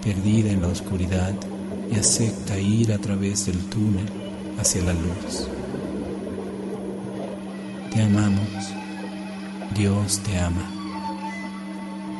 perdida 0.02 0.50
en 0.50 0.62
la 0.62 0.68
oscuridad 0.68 1.34
y 1.92 1.96
acepta 1.96 2.58
ir 2.58 2.92
a 2.92 2.98
través 2.98 3.46
del 3.46 3.58
túnel 3.66 4.08
hacia 4.58 4.82
la 4.82 4.94
luz. 4.94 5.46
Te 7.92 8.02
amamos, 8.02 8.72
Dios 9.76 10.18
te 10.20 10.38
ama, 10.38 10.77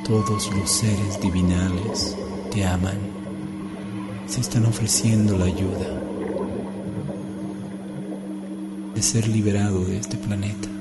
todos 0.09 0.51
los 0.57 0.71
seres 0.71 1.21
divinales 1.21 2.17
te 2.51 2.65
aman, 2.65 2.97
se 4.27 4.41
están 4.41 4.65
ofreciendo 4.65 5.37
la 5.37 5.45
ayuda 5.45 6.01
de 8.95 9.03
ser 9.03 9.29
liberado 9.29 9.85
de 9.85 9.99
este 9.99 10.17
planeta. 10.17 10.78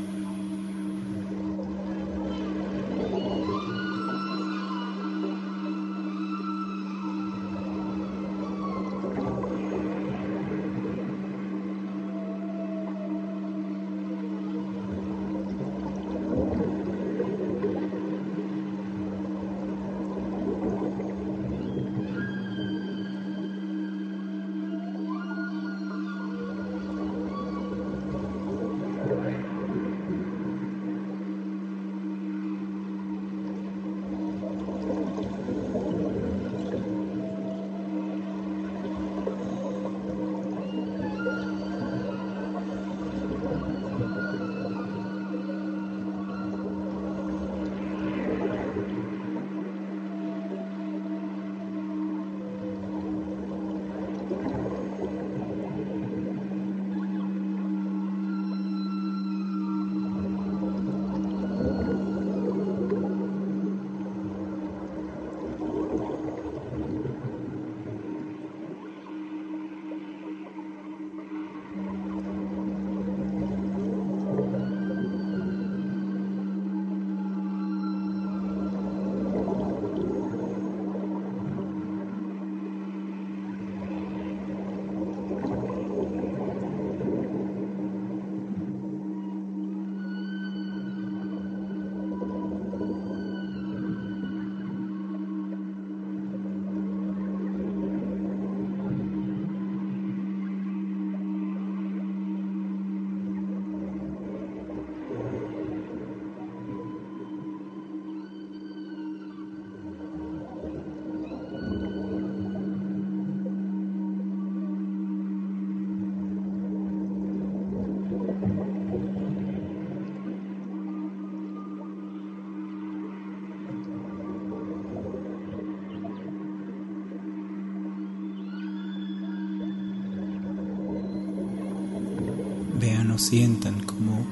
Sientan 133.18 133.84
como 133.84 134.26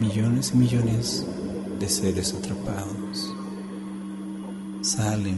millones 0.00 0.52
y 0.54 0.58
millones 0.58 1.26
de 1.78 1.88
seres 1.88 2.34
atrapados 2.34 3.34
salen 4.82 5.36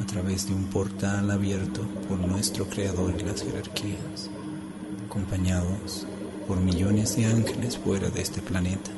a 0.00 0.06
través 0.06 0.48
de 0.48 0.54
un 0.54 0.64
portal 0.64 1.30
abierto 1.30 1.82
por 2.08 2.18
nuestro 2.18 2.66
Creador 2.66 3.14
y 3.18 3.24
las 3.24 3.42
jerarquías, 3.42 4.30
acompañados 5.06 6.06
por 6.48 6.60
millones 6.60 7.16
de 7.16 7.26
ángeles 7.26 7.78
fuera 7.78 8.08
de 8.08 8.22
este 8.22 8.40
planeta. 8.40 8.90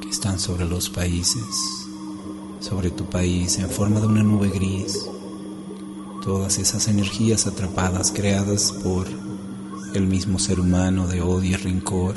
Que 0.00 0.08
están 0.08 0.38
sobre 0.38 0.66
los 0.66 0.90
países, 0.90 1.44
sobre 2.60 2.90
tu 2.90 3.04
país 3.06 3.58
en 3.58 3.68
forma 3.68 4.00
de 4.00 4.06
una 4.06 4.22
nube 4.22 4.48
gris. 4.48 5.06
Todas 6.22 6.58
esas 6.58 6.88
energías 6.88 7.46
atrapadas 7.46 8.12
creadas 8.12 8.72
por 8.72 9.06
el 9.94 10.06
mismo 10.06 10.38
ser 10.38 10.60
humano 10.60 11.06
de 11.06 11.22
odio 11.22 11.50
y 11.50 11.56
rencor, 11.56 12.16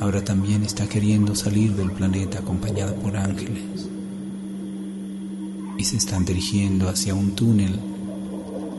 ahora 0.00 0.22
también 0.24 0.62
está 0.62 0.88
queriendo 0.88 1.34
salir 1.34 1.74
del 1.74 1.90
planeta 1.90 2.38
acompañada 2.38 2.94
por 2.94 3.16
ángeles 3.16 3.88
y 5.76 5.84
se 5.84 5.96
están 5.96 6.24
dirigiendo 6.24 6.88
hacia 6.88 7.14
un 7.14 7.34
túnel 7.34 7.78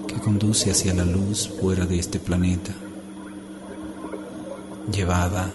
que 0.07 0.15
conduce 0.15 0.71
hacia 0.71 0.93
la 0.93 1.03
luz 1.03 1.49
fuera 1.59 1.85
de 1.85 1.99
este 1.99 2.19
planeta, 2.19 2.73
llevada 4.91 5.51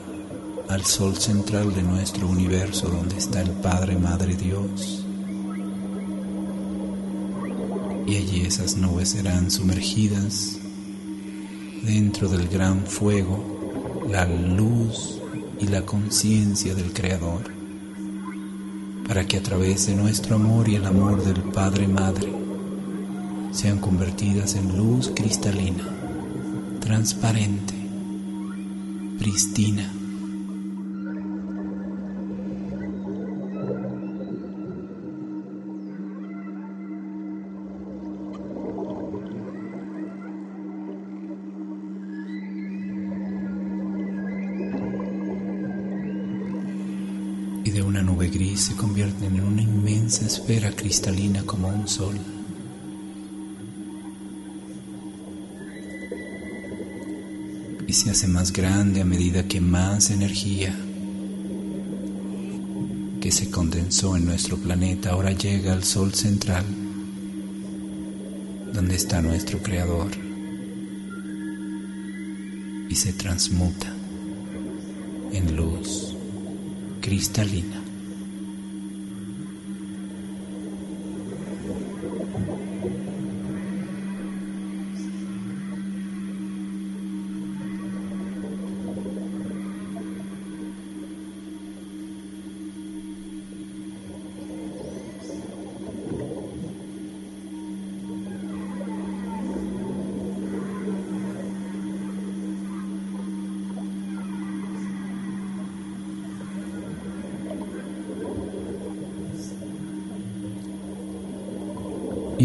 al 0.68 0.84
sol 0.84 1.16
central 1.16 1.74
de 1.74 1.82
nuestro 1.82 2.28
universo 2.28 2.88
donde 2.88 3.16
está 3.16 3.40
el 3.40 3.50
Padre 3.50 3.96
Madre 3.96 4.36
Dios. 4.36 5.04
Y 8.06 8.16
allí 8.16 8.42
esas 8.42 8.76
nubes 8.76 9.10
serán 9.10 9.50
sumergidas 9.50 10.58
dentro 11.82 12.28
del 12.28 12.48
gran 12.48 12.84
fuego, 12.86 14.04
la 14.10 14.26
luz 14.26 15.20
y 15.58 15.68
la 15.68 15.82
conciencia 15.82 16.74
del 16.74 16.92
Creador, 16.92 17.44
para 19.06 19.26
que 19.26 19.38
a 19.38 19.42
través 19.42 19.86
de 19.86 19.94
nuestro 19.94 20.36
amor 20.36 20.68
y 20.68 20.76
el 20.76 20.84
amor 20.84 21.24
del 21.24 21.42
Padre 21.50 21.88
Madre 21.88 22.30
sean 23.52 23.78
convertidas 23.78 24.54
en 24.54 24.76
luz 24.76 25.10
cristalina, 25.14 25.84
transparente, 26.80 27.74
pristina. 29.18 29.97
Esfera 50.26 50.70
cristalina 50.72 51.42
como 51.44 51.68
un 51.68 51.88
sol. 51.88 52.18
Y 57.86 57.92
se 57.92 58.10
hace 58.10 58.28
más 58.28 58.52
grande 58.52 59.00
a 59.00 59.04
medida 59.04 59.48
que 59.48 59.60
más 59.60 60.10
energía 60.10 60.74
que 63.20 63.32
se 63.32 63.50
condensó 63.50 64.16
en 64.16 64.26
nuestro 64.26 64.56
planeta 64.56 65.10
ahora 65.10 65.32
llega 65.32 65.72
al 65.72 65.84
sol 65.84 66.14
central, 66.14 66.64
donde 68.72 68.94
está 68.94 69.20
nuestro 69.20 69.58
Creador, 69.60 70.10
y 72.88 72.94
se 72.94 73.12
transmuta 73.12 73.92
en 75.32 75.56
luz 75.56 76.14
cristalina. 77.00 77.77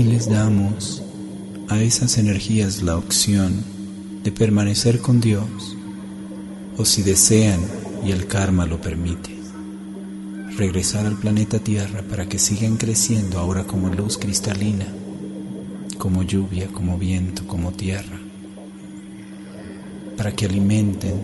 Les 0.04 0.30
damos 0.30 1.02
a 1.70 1.82
esas 1.82 2.18
energías 2.18 2.84
la 2.84 2.98
opción 2.98 3.64
de 4.24 4.32
permanecer 4.32 5.00
con 5.00 5.22
Dios 5.22 5.78
o 6.78 6.84
si 6.84 7.04
desean 7.04 7.62
y 8.06 8.12
el 8.12 8.28
karma 8.28 8.66
lo 8.66 8.82
permite, 8.82 9.30
regresar 10.58 11.06
al 11.06 11.18
planeta 11.18 11.60
Tierra 11.60 12.02
para 12.02 12.28
que 12.28 12.38
sigan 12.38 12.78
creciendo 12.78 13.40
ahora 13.40 13.64
como 13.64 13.90
luz 13.90 14.18
cristalina, 14.18 14.88
como 15.98 16.24
lluvia, 16.24 16.68
como 16.68 16.98
viento, 16.98 17.48
como 17.48 17.72
tierra, 17.72 18.20
para 20.18 20.36
que 20.36 20.46
alimenten 20.46 21.16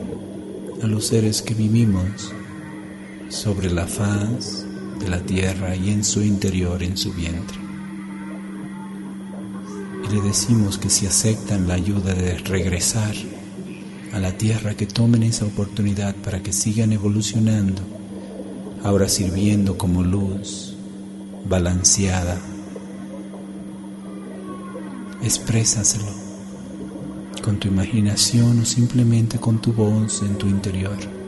a 0.82 0.88
los 0.88 1.08
seres 1.08 1.42
que 1.42 1.54
vivimos 1.54 2.32
sobre 3.28 3.72
la 3.72 3.88
faz 3.88 4.66
de 5.00 5.10
la 5.10 5.20
tierra 5.22 5.76
y 5.76 5.90
en 5.90 6.04
su 6.04 6.24
interior, 6.24 6.82
en 6.82 6.96
su 6.96 7.12
vientre 7.14 7.69
le 10.10 10.22
decimos 10.22 10.78
que 10.78 10.90
si 10.90 11.06
aceptan 11.06 11.68
la 11.68 11.76
ayuda 11.76 12.14
de 12.16 12.38
regresar 12.40 13.14
a 14.12 14.20
la 14.20 14.32
tierra, 14.32 14.76
que 14.76 14.88
tomen 14.88 15.24
esa 15.24 15.46
oportunidad 15.46 16.16
para 16.16 16.42
que 16.42 16.52
sigan 16.52 16.94
evolucionando, 16.94 17.82
ahora 18.84 19.08
sirviendo 19.08 19.78
como 19.78 20.04
luz 20.04 20.76
balanceada. 21.48 22.40
Exprésaselo 25.22 26.30
con 27.44 27.58
tu 27.60 27.68
imaginación 27.68 28.62
o 28.62 28.66
simplemente 28.66 29.40
con 29.40 29.62
tu 29.62 29.74
voz 29.74 30.22
en 30.24 30.38
tu 30.38 30.48
interior. 30.48 31.19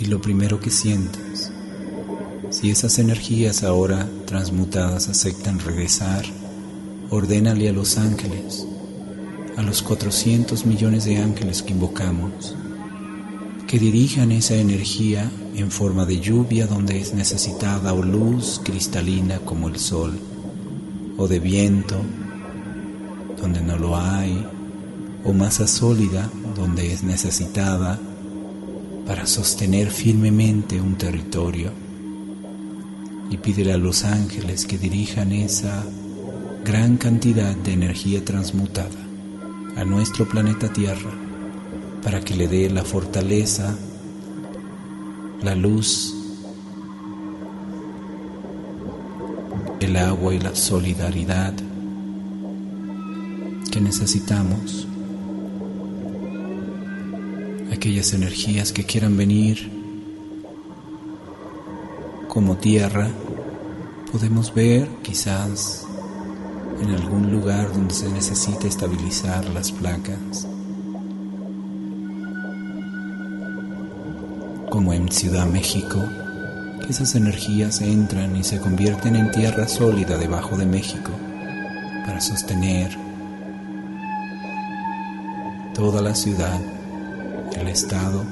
Y 0.00 0.06
lo 0.06 0.20
primero 0.20 0.58
que 0.60 0.70
sientas. 0.70 1.52
Si 2.48 2.70
esas 2.70 2.98
energías 2.98 3.62
ahora 3.62 4.08
transmutadas 4.26 5.08
aceptan 5.08 5.60
regresar, 5.60 6.24
ordénale 7.10 7.68
a 7.68 7.72
los 7.72 7.98
ángeles, 7.98 8.66
a 9.56 9.62
los 9.62 9.82
400 9.82 10.64
millones 10.64 11.04
de 11.04 11.18
ángeles 11.18 11.62
que 11.62 11.72
invocamos, 11.72 12.56
que 13.68 13.78
dirijan 13.78 14.32
esa 14.32 14.54
energía 14.54 15.30
en 15.54 15.70
forma 15.70 16.06
de 16.06 16.18
lluvia 16.18 16.66
donde 16.66 16.98
es 16.98 17.12
necesitada 17.12 17.92
o 17.92 18.02
luz 18.02 18.60
cristalina 18.64 19.38
como 19.40 19.68
el 19.68 19.78
sol, 19.78 20.18
o 21.18 21.28
de 21.28 21.40
viento 21.40 22.00
donde 23.40 23.60
no 23.60 23.76
lo 23.76 23.96
hay, 23.96 24.46
o 25.24 25.34
masa 25.34 25.66
sólida 25.66 26.30
donde 26.56 26.90
es 26.90 27.02
necesitada 27.02 28.00
para 29.10 29.26
sostener 29.26 29.90
firmemente 29.90 30.80
un 30.80 30.94
territorio 30.94 31.72
y 33.28 33.38
pídele 33.38 33.72
a 33.72 33.76
los 33.76 34.04
ángeles 34.04 34.66
que 34.66 34.78
dirijan 34.78 35.32
esa 35.32 35.84
gran 36.64 36.96
cantidad 36.96 37.56
de 37.56 37.72
energía 37.72 38.24
transmutada 38.24 39.00
a 39.74 39.84
nuestro 39.84 40.28
planeta 40.28 40.72
Tierra 40.72 41.10
para 42.04 42.20
que 42.20 42.36
le 42.36 42.46
dé 42.46 42.70
la 42.70 42.84
fortaleza, 42.84 43.76
la 45.42 45.56
luz, 45.56 46.14
el 49.80 49.96
agua 49.96 50.34
y 50.36 50.38
la 50.38 50.54
solidaridad 50.54 51.54
que 53.72 53.80
necesitamos 53.80 54.86
aquellas 57.80 58.12
energías 58.12 58.72
que 58.72 58.84
quieran 58.84 59.16
venir 59.16 59.72
como 62.28 62.58
tierra, 62.58 63.08
podemos 64.12 64.52
ver 64.52 64.86
quizás 65.02 65.86
en 66.78 66.90
algún 66.90 67.32
lugar 67.32 67.72
donde 67.72 67.94
se 67.94 68.10
necesite 68.10 68.68
estabilizar 68.68 69.48
las 69.48 69.72
placas. 69.72 70.46
como 74.68 74.92
en 74.92 75.10
Ciudad 75.10 75.46
México, 75.46 76.04
que 76.84 76.92
esas 76.92 77.14
energías 77.14 77.80
entran 77.80 78.36
y 78.36 78.44
se 78.44 78.60
convierten 78.60 79.16
en 79.16 79.30
tierra 79.30 79.66
sólida 79.66 80.18
debajo 80.18 80.56
de 80.58 80.66
México 80.66 81.10
para 82.06 82.20
sostener 82.20 82.96
toda 85.74 86.02
la 86.02 86.14
ciudad, 86.14 86.60
el 87.60 87.68
estado 87.68 88.24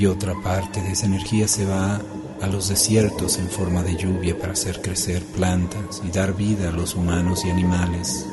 y 0.00 0.06
otra 0.06 0.34
parte 0.42 0.80
de 0.80 0.92
esa 0.92 1.06
energía 1.06 1.46
se 1.46 1.66
va 1.66 2.00
a 2.40 2.46
los 2.46 2.68
desiertos 2.68 3.38
en 3.38 3.48
forma 3.50 3.82
de 3.82 3.96
lluvia 3.96 4.38
para 4.38 4.52
hacer 4.52 4.80
crecer 4.80 5.22
plantas 5.24 6.00
y 6.02 6.10
dar 6.10 6.34
vida 6.34 6.70
a 6.70 6.72
los 6.72 6.94
humanos 6.94 7.44
y 7.44 7.50
animales. 7.50 8.26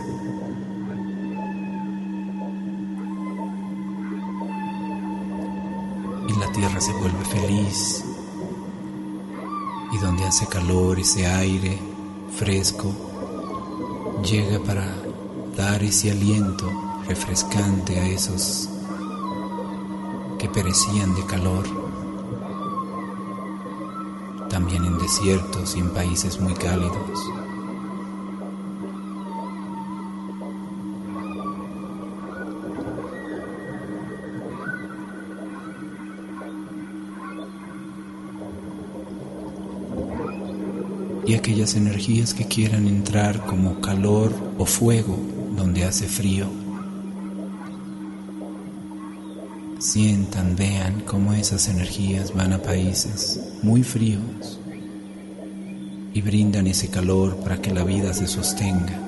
Y 6.30 6.40
la 6.40 6.52
tierra 6.54 6.80
se 6.80 6.94
vuelve 6.94 7.26
feliz 7.26 8.17
y 9.98 10.00
donde 10.00 10.26
hace 10.26 10.46
calor 10.48 11.00
ese 11.00 11.26
aire 11.26 11.80
fresco 12.38 12.94
llega 14.24 14.60
para 14.60 14.96
dar 15.56 15.84
ese 15.84 16.12
aliento 16.12 16.70
refrescante 17.08 18.00
a 18.00 18.08
esos 18.08 18.70
que 20.38 20.48
perecían 20.50 21.16
de 21.16 21.26
calor, 21.26 21.66
también 24.50 24.86
en 24.86 25.00
desiertos 25.00 25.76
y 25.76 25.80
en 25.80 25.90
países 25.90 26.40
muy 26.40 26.54
cálidos. 26.54 27.37
Aquellas 41.48 41.76
energías 41.76 42.34
que 42.34 42.44
quieran 42.44 42.90
entrar 42.90 43.46
como 43.46 43.80
calor 43.80 44.34
o 44.58 44.66
fuego 44.66 45.18
donde 45.56 45.86
hace 45.86 46.06
frío. 46.06 46.46
Sientan, 49.80 50.58
vean 50.58 51.04
cómo 51.06 51.32
esas 51.32 51.70
energías 51.70 52.34
van 52.34 52.52
a 52.52 52.58
países 52.58 53.40
muy 53.64 53.84
fríos 53.84 54.60
y 56.14 56.22
brindan 56.22 56.68
ese 56.68 56.90
calor 56.90 57.38
para 57.38 57.62
que 57.62 57.74
la 57.74 57.86
vida 57.86 58.14
se 58.14 58.28
sostenga 58.28 59.00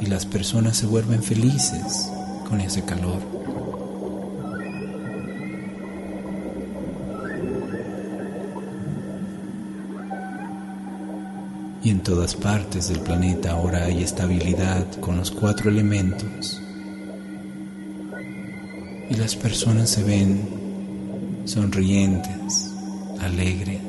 y 0.00 0.06
las 0.06 0.24
personas 0.24 0.76
se 0.76 0.86
vuelven 0.86 1.24
felices 1.24 2.12
con 2.48 2.60
ese 2.60 2.84
calor. 2.84 3.20
Y 11.82 11.90
en 11.90 12.00
todas 12.00 12.34
partes 12.34 12.88
del 12.88 13.00
planeta 13.00 13.52
ahora 13.52 13.84
hay 13.84 14.02
estabilidad 14.02 14.84
con 15.00 15.16
los 15.16 15.30
cuatro 15.30 15.70
elementos 15.70 16.60
y 19.10 19.14
las 19.14 19.36
personas 19.36 19.90
se 19.90 20.02
ven 20.02 20.40
sonrientes, 21.44 22.74
alegres. 23.20 23.80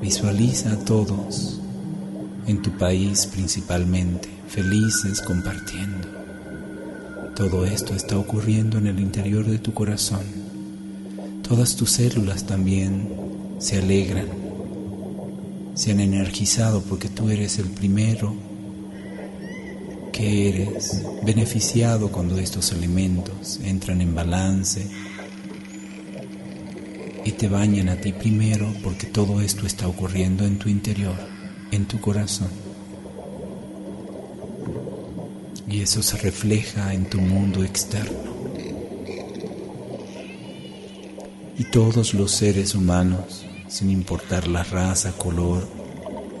Visualiza 0.00 0.72
a 0.72 0.78
todos, 0.84 1.60
en 2.46 2.62
tu 2.62 2.70
país 2.78 3.26
principalmente, 3.26 4.28
felices 4.48 5.20
compartiendo. 5.20 6.08
Todo 7.34 7.64
esto 7.64 7.94
está 7.94 8.16
ocurriendo 8.16 8.78
en 8.78 8.86
el 8.86 9.00
interior 9.00 9.44
de 9.44 9.58
tu 9.58 9.74
corazón. 9.74 10.22
Todas 11.46 11.74
tus 11.74 11.90
células 11.90 12.44
también 12.44 13.08
se 13.58 13.78
alegran, 13.78 14.28
se 15.74 15.90
han 15.90 16.00
energizado 16.00 16.82
porque 16.82 17.08
tú 17.08 17.30
eres 17.30 17.58
el 17.58 17.68
primero 17.68 18.34
que 20.12 20.48
eres 20.48 21.02
beneficiado 21.24 22.12
cuando 22.12 22.38
estos 22.38 22.70
elementos 22.72 23.58
entran 23.64 24.00
en 24.00 24.14
balance 24.14 24.86
y 27.24 27.32
te 27.32 27.48
bañan 27.48 27.88
a 27.88 27.96
ti 27.96 28.12
primero 28.12 28.72
porque 28.82 29.06
todo 29.06 29.40
esto 29.40 29.66
está 29.66 29.88
ocurriendo 29.88 30.44
en 30.44 30.58
tu 30.58 30.68
interior, 30.68 31.16
en 31.72 31.86
tu 31.86 32.00
corazón. 32.00 32.50
Y 35.68 35.80
eso 35.80 36.02
se 36.02 36.16
refleja 36.18 36.94
en 36.94 37.06
tu 37.06 37.20
mundo 37.20 37.64
externo. 37.64 38.34
Y 41.58 41.64
todos 41.64 42.14
los 42.14 42.30
seres 42.30 42.74
humanos, 42.74 43.43
sin 43.74 43.90
importar 43.90 44.46
la 44.46 44.62
raza, 44.62 45.10
color, 45.18 45.66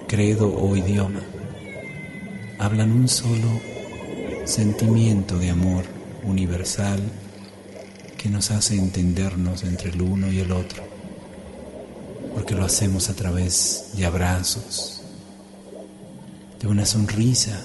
credo 0.06 0.54
o 0.54 0.76
idioma, 0.76 1.20
hablan 2.60 2.92
un 2.92 3.08
solo 3.08 3.60
sentimiento 4.44 5.36
de 5.36 5.50
amor 5.50 5.84
universal 6.22 7.00
que 8.16 8.28
nos 8.28 8.52
hace 8.52 8.76
entendernos 8.76 9.64
entre 9.64 9.90
el 9.90 10.00
uno 10.00 10.30
y 10.30 10.38
el 10.38 10.52
otro, 10.52 10.84
porque 12.34 12.54
lo 12.54 12.64
hacemos 12.64 13.10
a 13.10 13.16
través 13.16 13.90
de 13.96 14.06
abrazos, 14.06 15.02
de 16.60 16.68
una 16.68 16.86
sonrisa, 16.86 17.60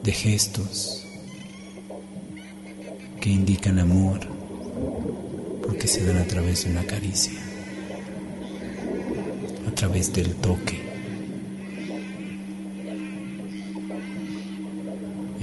de 0.00 0.12
gestos 0.12 1.02
que 3.20 3.30
indican 3.30 3.80
amor, 3.80 4.35
se 5.86 6.04
dan 6.04 6.18
a 6.18 6.24
través 6.24 6.64
de 6.64 6.70
una 6.70 6.84
caricia, 6.84 7.38
a 9.68 9.70
través 9.72 10.12
del 10.12 10.34
toque. 10.34 10.84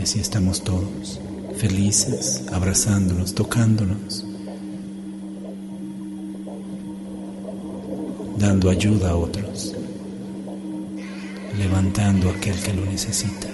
así 0.01 0.19
estamos 0.19 0.65
todos, 0.65 1.21
felices, 1.55 2.43
abrazándonos, 2.51 3.33
tocándonos, 3.33 4.25
dando 8.37 8.69
ayuda 8.69 9.11
a 9.11 9.15
otros, 9.15 9.73
levantando 11.57 12.29
a 12.29 12.33
aquel 12.33 12.59
que 12.59 12.73
lo 12.73 12.85
necesita. 12.85 13.47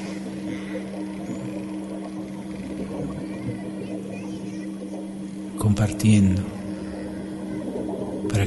compartiendo 5.59 6.58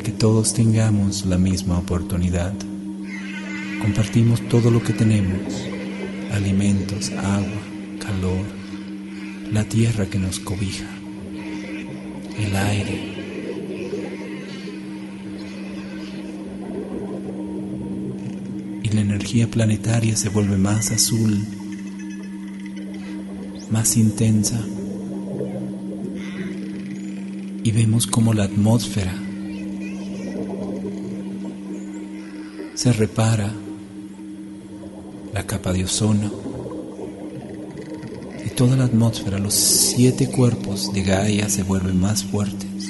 que 0.02 0.10
todos 0.10 0.52
tengamos 0.52 1.26
la 1.26 1.38
misma 1.38 1.78
oportunidad. 1.78 2.52
Compartimos 3.80 4.40
todo 4.48 4.70
lo 4.70 4.82
que 4.82 4.92
tenemos, 4.92 5.66
alimentos, 6.32 7.10
agua, 7.10 7.62
calor, 8.04 8.44
la 9.52 9.64
tierra 9.64 10.06
que 10.06 10.18
nos 10.18 10.40
cobija, 10.40 10.86
el 12.36 12.56
aire. 12.56 13.14
Y 18.82 18.88
la 18.88 19.00
energía 19.00 19.48
planetaria 19.48 20.16
se 20.16 20.30
vuelve 20.30 20.58
más 20.58 20.90
azul, 20.90 21.46
más 23.70 23.96
intensa. 23.96 24.60
Y 27.64 27.70
vemos 27.70 28.08
como 28.08 28.34
la 28.34 28.44
atmósfera 28.44 29.21
se 32.82 32.92
repara, 32.92 33.48
la 35.32 35.46
capa 35.46 35.72
de 35.72 35.84
ozono 35.84 36.52
toda 38.56 38.76
la 38.76 38.84
atmósfera, 38.84 39.38
los 39.38 39.54
siete 39.54 40.28
cuerpos 40.28 40.92
de 40.92 41.02
Gaia 41.02 41.48
se 41.48 41.62
vuelven 41.62 42.00
más 42.00 42.24
fuertes. 42.24 42.88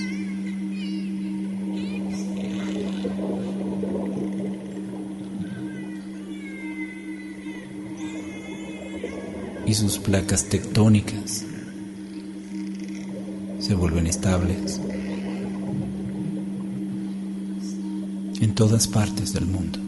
Y 9.66 9.74
sus 9.74 9.98
placas 9.98 10.46
tectónicas 10.46 11.44
se 13.60 13.74
vuelven 13.74 14.06
estables 14.06 14.80
todas 18.52 18.86
partes 18.86 19.32
del 19.32 19.46
mundo. 19.46 19.78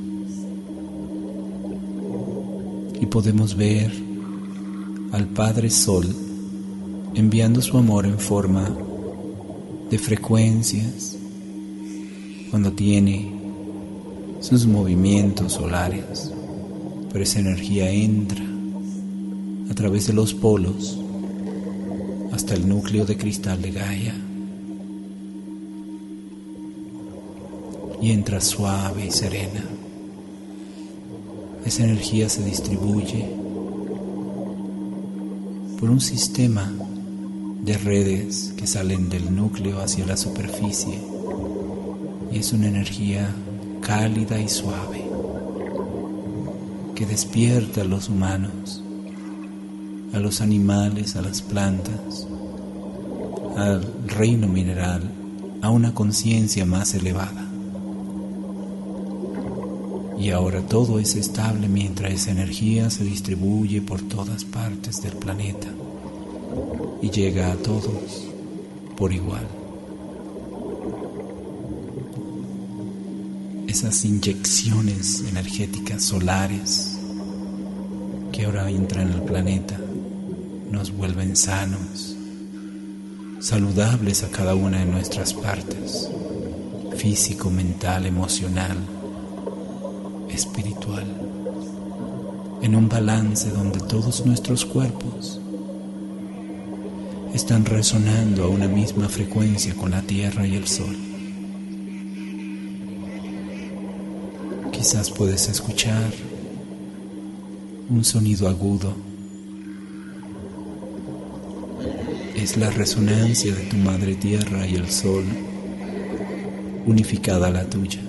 Y 3.01 3.07
podemos 3.07 3.57
ver 3.57 3.93
al 5.13 5.27
Padre 5.29 5.71
Sol, 5.71 6.07
enviando 7.15 7.63
su 7.63 7.77
amor 7.79 8.07
en 8.07 8.19
forma 8.19 8.69
de 9.91 9.99
frecuencias, 9.99 11.17
cuando 12.51 12.73
tiene 12.73 13.33
sus 14.41 14.67
movimientos 14.67 15.53
solares, 15.53 16.33
pero 17.13 17.25
esa 17.25 17.41
energía 17.41 17.91
entra 17.91 18.45
a 19.71 19.75
través 19.75 20.07
de 20.07 20.13
los 20.13 20.35
polos 20.35 20.99
hasta 22.33 22.55
el 22.55 22.69
núcleo 22.69 23.05
de 23.05 23.17
cristal 23.17 23.63
de 23.63 23.71
Gaia 23.71 24.24
y 28.05 28.11
entra 28.11 28.39
suave 28.39 29.07
y 29.07 29.11
serena. 29.11 29.65
Esa 31.65 31.85
energía 31.85 32.29
se 32.29 32.45
distribuye 32.45 33.25
por 35.81 35.89
un 35.89 36.03
sistema 36.03 36.71
de 37.63 37.79
redes 37.79 38.53
que 38.59 38.67
salen 38.67 39.09
del 39.09 39.35
núcleo 39.35 39.81
hacia 39.81 40.05
la 40.05 40.19
superficie 40.19 41.01
y 42.31 42.39
es 42.41 42.53
una 42.53 42.69
energía 42.69 43.35
cálida 43.81 44.39
y 44.39 44.51
suave 44.51 45.03
que 46.95 47.07
despierta 47.07 47.81
a 47.81 47.85
los 47.85 48.11
humanos, 48.11 48.83
a 50.13 50.19
los 50.19 50.43
animales, 50.43 51.17
a 51.17 51.23
las 51.23 51.41
plantas, 51.41 52.29
al 53.57 53.83
reino 54.09 54.47
mineral, 54.47 55.11
a 55.63 55.71
una 55.71 55.95
conciencia 55.95 56.67
más 56.67 56.93
elevada. 56.93 57.54
Y 60.19 60.31
ahora 60.31 60.63
todo 60.63 60.99
es 60.99 61.17
estable 61.17 61.69
mientras 61.69 62.13
esa 62.13 62.31
energía 62.31 62.89
se 62.91 63.05
distribuye 63.05 63.83
por 63.83 64.01
todas 64.03 64.45
partes 64.45 65.03
del 65.03 65.15
planeta 65.15 65.69
y 67.03 67.11
llega 67.11 67.53
a 67.53 67.57
todos 67.57 68.29
por 68.97 69.13
igual. 69.13 69.47
esas 73.75 74.05
inyecciones 74.05 75.25
energéticas 75.29 76.05
solares 76.05 76.97
que 78.31 78.45
ahora 78.45 78.71
entran 78.71 79.11
al 79.11 79.25
planeta 79.25 79.77
nos 80.71 80.97
vuelven 80.97 81.35
sanos, 81.35 82.15
saludables 83.41 84.23
a 84.23 84.31
cada 84.31 84.55
una 84.55 84.79
de 84.79 84.87
nuestras 84.87 85.35
partes, 85.35 86.09
físico, 86.97 87.51
mental, 87.51 88.07
emocional, 88.07 88.77
espiritual, 90.35 91.07
en 92.63 92.75
un 92.75 92.89
balance 92.89 93.51
donde 93.51 93.81
todos 93.81 94.27
nuestros 94.27 94.65
cuerpos 94.65 95.41
están 97.33 97.65
resonando 97.65 98.45
a 98.45 98.49
una 98.49 98.69
misma 98.69 99.09
frecuencia 99.09 99.75
con 99.75 99.91
la 99.91 100.03
Tierra 100.03 100.47
y 100.47 100.55
el 100.55 100.67
Sol. 100.69 100.97
Quizás 104.71 105.11
puedes 105.11 105.49
escuchar 105.49 106.13
un 107.89 108.05
sonido 108.05 108.49
agudo. 108.49 108.95
Es 112.37 112.57
la 112.57 112.71
resonancia 112.71 113.55
de 113.55 113.63
tu 113.63 113.77
madre 113.77 114.15
tierra 114.15 114.67
y 114.67 114.75
el 114.75 114.91
sol 114.91 115.25
unificada 116.87 117.49
a 117.49 117.51
la 117.51 117.65
tuya. 117.65 118.01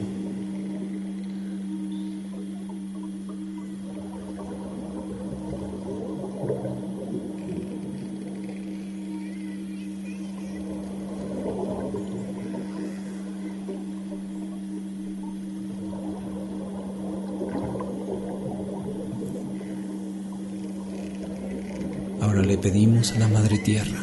Pedimos 22.75 23.13
a 23.13 23.19
la 23.19 23.29
Madre 23.29 23.57
Tierra 23.57 23.97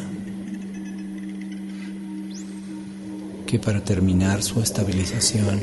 que 3.45 3.59
para 3.59 3.83
terminar 3.83 4.41
su 4.41 4.61
estabilización, 4.61 5.61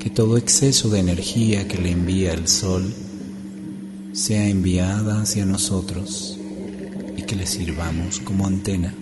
que 0.00 0.08
todo 0.08 0.38
exceso 0.38 0.88
de 0.88 1.00
energía 1.00 1.68
que 1.68 1.76
le 1.76 1.90
envía 1.90 2.32
el 2.32 2.48
Sol 2.48 2.90
sea 4.14 4.48
enviada 4.48 5.20
hacia 5.20 5.44
nosotros 5.44 6.38
y 7.14 7.20
que 7.20 7.36
le 7.36 7.46
sirvamos 7.46 8.20
como 8.20 8.46
antena. 8.46 8.94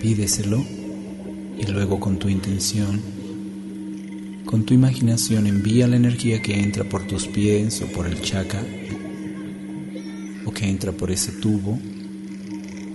Pídeselo 0.00 0.64
y 1.58 1.66
luego 1.66 2.00
con 2.00 2.18
tu 2.18 2.30
intención 2.30 3.27
con 4.48 4.64
tu 4.64 4.72
imaginación 4.72 5.46
envía 5.46 5.86
la 5.86 5.96
energía 5.96 6.40
que 6.40 6.58
entra 6.58 6.82
por 6.82 7.06
tus 7.06 7.26
pies 7.28 7.82
o 7.82 7.86
por 7.88 8.06
el 8.06 8.22
chakra 8.22 8.64
o 10.46 10.50
que 10.50 10.66
entra 10.66 10.90
por 10.90 11.10
ese 11.10 11.32
tubo 11.32 11.78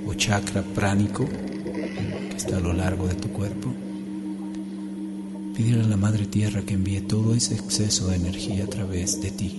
o 0.07 0.13
chakra 0.15 0.63
pránico 0.63 1.29
que 1.29 2.35
está 2.35 2.57
a 2.57 2.59
lo 2.59 2.73
largo 2.73 3.07
de 3.07 3.13
tu 3.13 3.29
cuerpo. 3.29 3.71
Pídele 5.55 5.83
a 5.83 5.87
la 5.87 5.95
Madre 5.95 6.25
Tierra 6.25 6.63
que 6.63 6.73
envíe 6.73 7.01
todo 7.01 7.35
ese 7.35 7.53
exceso 7.53 8.07
de 8.07 8.15
energía 8.15 8.63
a 8.63 8.67
través 8.67 9.21
de 9.21 9.29
ti. 9.29 9.55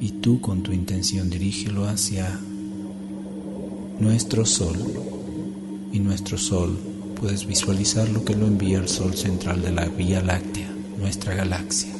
Y 0.00 0.14
tú 0.20 0.40
con 0.40 0.64
tu 0.64 0.72
intención 0.72 1.30
dirígelo 1.30 1.84
hacia 1.84 2.40
nuestro 4.00 4.44
sol. 4.44 4.76
Y 5.92 6.00
nuestro 6.00 6.36
sol 6.36 6.76
puedes 7.16 7.46
visualizar 7.46 8.08
lo 8.10 8.24
que 8.24 8.36
lo 8.36 8.46
envía 8.46 8.78
el 8.78 8.88
sol 8.88 9.14
central 9.16 9.62
de 9.62 9.72
la 9.72 9.86
Vía 9.86 10.22
Láctea, 10.22 10.68
nuestra 10.98 11.34
galaxia. 11.34 11.92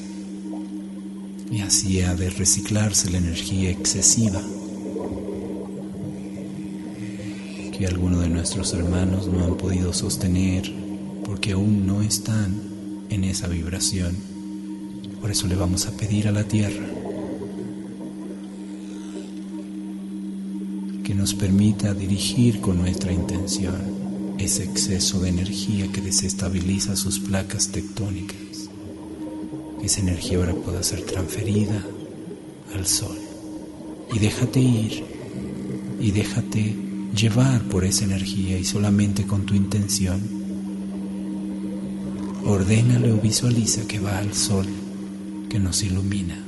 Y 1.50 1.60
así 1.62 2.02
ha 2.02 2.14
de 2.14 2.28
reciclarse 2.28 3.10
la 3.10 3.18
energía 3.18 3.70
excesiva 3.70 4.42
que 7.76 7.86
algunos 7.86 8.20
de 8.20 8.28
nuestros 8.28 8.72
hermanos 8.74 9.26
no 9.26 9.44
han 9.44 9.56
podido 9.56 9.92
sostener 9.92 10.70
porque 11.24 11.52
aún 11.52 11.86
no 11.86 12.02
están 12.02 12.60
en 13.08 13.24
esa 13.24 13.48
vibración. 13.48 14.16
Por 15.20 15.30
eso 15.30 15.46
le 15.46 15.56
vamos 15.56 15.86
a 15.86 15.92
pedir 15.92 16.28
a 16.28 16.32
la 16.32 16.44
Tierra 16.44 16.86
que 21.04 21.14
nos 21.14 21.34
permita 21.34 21.94
dirigir 21.94 22.60
con 22.60 22.78
nuestra 22.78 23.12
intención 23.12 24.05
ese 24.38 24.64
exceso 24.64 25.20
de 25.20 25.30
energía 25.30 25.90
que 25.92 26.00
desestabiliza 26.00 26.96
sus 26.96 27.18
placas 27.18 27.68
tectónicas. 27.68 28.68
Esa 29.82 30.00
energía 30.00 30.38
ahora 30.38 30.54
pueda 30.54 30.82
ser 30.82 31.02
transferida 31.02 31.84
al 32.74 32.86
sol. 32.86 33.16
Y 34.14 34.18
déjate 34.18 34.60
ir 34.60 35.04
y 36.00 36.10
déjate 36.10 36.76
llevar 37.14 37.62
por 37.64 37.84
esa 37.84 38.04
energía 38.04 38.58
y 38.58 38.64
solamente 38.64 39.26
con 39.26 39.46
tu 39.46 39.54
intención. 39.54 40.20
Ordénale 42.44 43.12
o 43.12 43.16
visualiza 43.16 43.86
que 43.88 43.98
va 43.98 44.18
al 44.18 44.34
sol 44.34 44.66
que 45.48 45.58
nos 45.58 45.82
ilumina. 45.82 46.45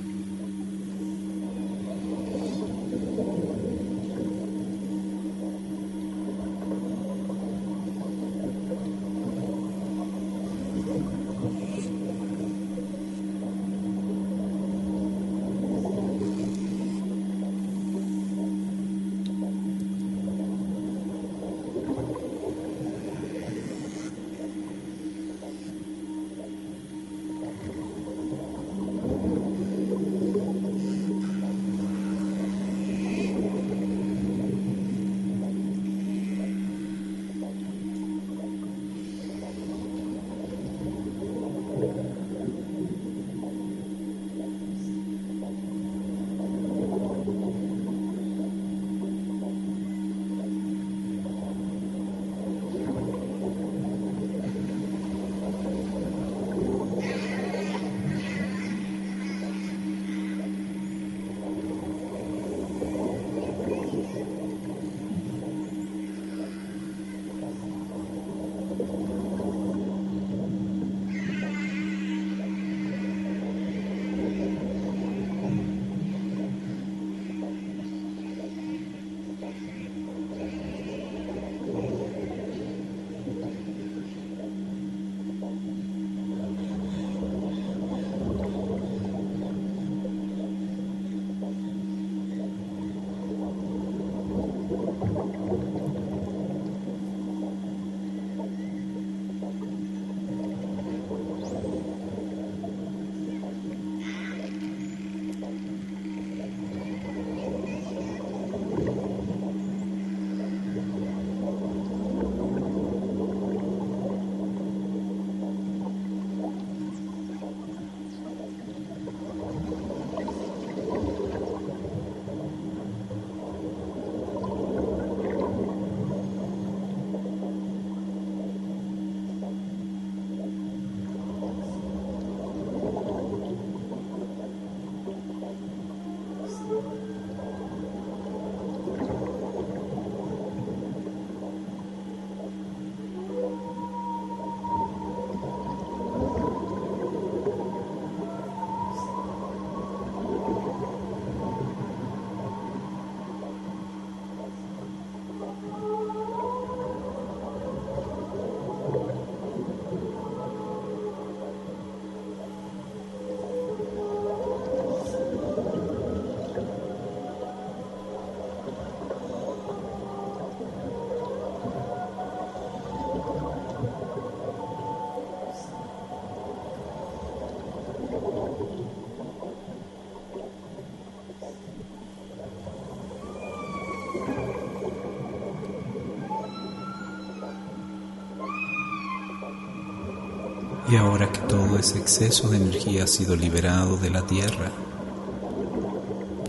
Y 190.91 190.97
ahora 190.97 191.30
que 191.30 191.41
todo 191.41 191.78
ese 191.78 191.99
exceso 191.99 192.49
de 192.49 192.57
energía 192.57 193.05
ha 193.05 193.07
sido 193.07 193.36
liberado 193.36 193.99
de 193.99 194.09
la 194.09 194.26
Tierra, 194.26 194.70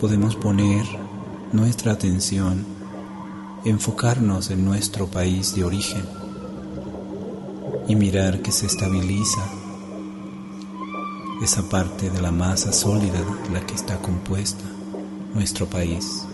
podemos 0.00 0.34
poner 0.34 0.86
nuestra 1.52 1.92
atención, 1.92 2.64
enfocarnos 3.66 4.50
en 4.50 4.64
nuestro 4.64 5.08
país 5.08 5.54
de 5.54 5.64
origen 5.64 6.04
y 7.86 7.96
mirar 7.96 8.40
que 8.40 8.50
se 8.50 8.64
estabiliza 8.64 9.44
esa 11.42 11.68
parte 11.68 12.08
de 12.08 12.22
la 12.22 12.30
masa 12.30 12.72
sólida 12.72 13.20
de 13.44 13.50
la 13.50 13.66
que 13.66 13.74
está 13.74 13.98
compuesta 13.98 14.64
nuestro 15.34 15.66
país. 15.66 16.24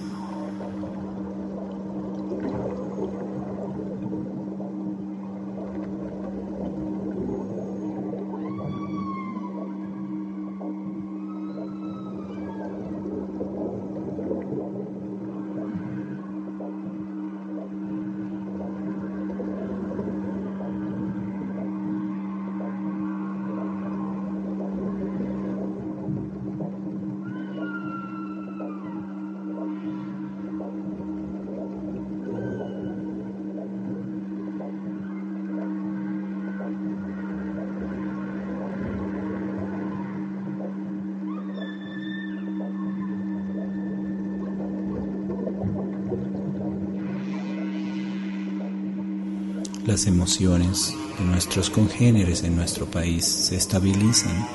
Las 49.97 50.07
emociones 50.07 50.95
de 51.19 51.25
nuestros 51.25 51.71
congéneres 51.71 52.45
en 52.45 52.55
nuestro 52.55 52.85
país 52.85 53.25
se 53.25 53.57
estabilizan, 53.57 54.47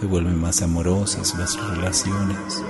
se 0.00 0.06
vuelven 0.06 0.40
más 0.40 0.60
amorosas 0.60 1.38
las 1.38 1.56
relaciones, 1.68 2.60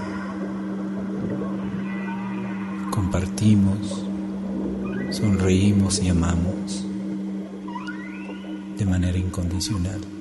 compartimos, 2.91 4.05
sonreímos 5.11 6.03
y 6.03 6.11
amamos 6.11 6.85
de 8.77 8.85
manera 8.85 9.17
incondicional. 9.17 10.20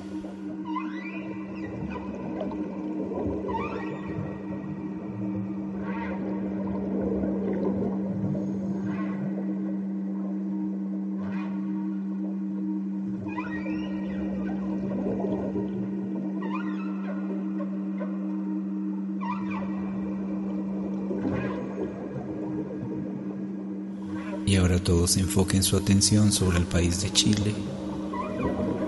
Todos 25.10 25.16
enfoquen 25.16 25.62
su 25.64 25.76
atención 25.76 26.30
sobre 26.30 26.58
el 26.58 26.66
país 26.66 27.02
de 27.02 27.12
Chile 27.12 27.52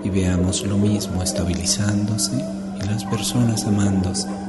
y 0.03 0.09
veamos 0.09 0.65
lo 0.65 0.77
mismo 0.77 1.21
estabilizándose 1.21 2.31
y 2.81 2.85
las 2.85 3.03
personas 3.05 3.65
amándose. 3.65 4.42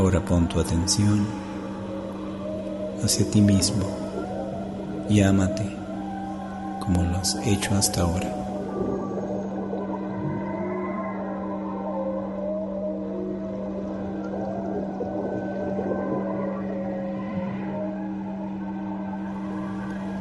Ahora 0.00 0.24
pon 0.24 0.48
tu 0.48 0.58
atención 0.58 1.26
hacia 3.04 3.30
ti 3.30 3.42
mismo 3.42 3.84
y 5.10 5.20
ámate 5.20 5.76
como 6.80 7.02
lo 7.02 7.18
has 7.18 7.36
hecho 7.44 7.74
hasta 7.74 8.00
ahora. 8.00 8.34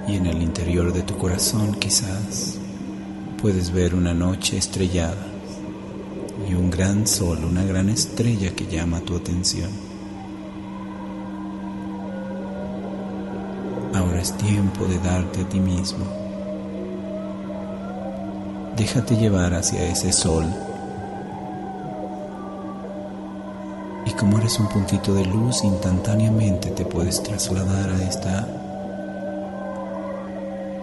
Y 0.10 0.16
en 0.18 0.26
el 0.26 0.42
interior 0.42 0.92
de 0.92 1.04
tu 1.04 1.18
corazón 1.18 1.74
quizás 1.76 2.60
puedes 3.42 3.72
ver 3.72 3.96
una 3.96 4.14
noche 4.14 4.58
estrellada 4.58 5.39
gran 6.80 7.06
sol, 7.06 7.44
una 7.44 7.66
gran 7.66 7.90
estrella 7.90 8.56
que 8.56 8.66
llama 8.66 9.02
tu 9.02 9.14
atención. 9.14 9.70
Ahora 13.94 14.22
es 14.22 14.32
tiempo 14.38 14.86
de 14.86 14.98
darte 15.00 15.42
a 15.42 15.50
ti 15.50 15.60
mismo. 15.60 16.06
Déjate 18.78 19.18
llevar 19.18 19.56
hacia 19.56 19.92
ese 19.92 20.14
sol. 20.14 20.46
Y 24.06 24.12
como 24.12 24.38
eres 24.38 24.58
un 24.58 24.70
puntito 24.70 25.14
de 25.14 25.26
luz, 25.26 25.66
instantáneamente 25.66 26.70
te 26.70 26.86
puedes 26.86 27.22
trasladar 27.22 27.90
a 27.90 28.04
esta 28.04 28.48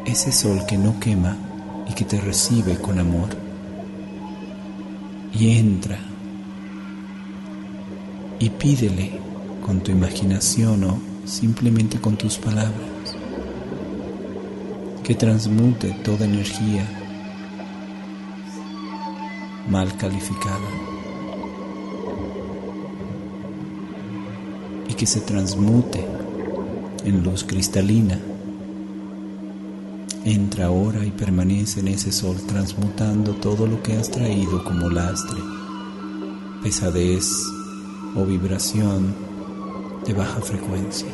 ese 0.04 0.30
sol 0.30 0.66
que 0.66 0.76
no 0.76 1.00
quema 1.00 1.38
y 1.88 1.94
que 1.94 2.04
te 2.04 2.20
recibe 2.20 2.76
con 2.76 2.98
amor 2.98 3.45
y 5.32 5.58
entra 5.58 5.98
y 8.38 8.50
pídele 8.50 9.18
con 9.64 9.80
tu 9.80 9.90
imaginación 9.90 10.84
o 10.84 11.00
simplemente 11.24 12.00
con 12.00 12.16
tus 12.16 12.38
palabras 12.38 13.16
que 15.02 15.14
transmute 15.14 15.90
toda 16.04 16.24
energía 16.24 16.86
mal 19.68 19.96
calificada 19.96 20.68
y 24.88 24.94
que 24.94 25.06
se 25.06 25.20
transmute 25.20 26.06
en 27.04 27.22
luz 27.22 27.44
cristalina 27.44 28.18
Entra 30.26 30.66
ahora 30.66 31.06
y 31.06 31.12
permanece 31.12 31.78
en 31.78 31.86
ese 31.86 32.10
sol 32.10 32.36
transmutando 32.48 33.32
todo 33.36 33.64
lo 33.64 33.80
que 33.80 33.92
has 33.92 34.10
traído 34.10 34.64
como 34.64 34.90
lastre, 34.90 35.40
pesadez 36.64 37.30
o 38.16 38.24
vibración 38.26 39.14
de 40.04 40.12
baja 40.14 40.40
frecuencia 40.40 41.06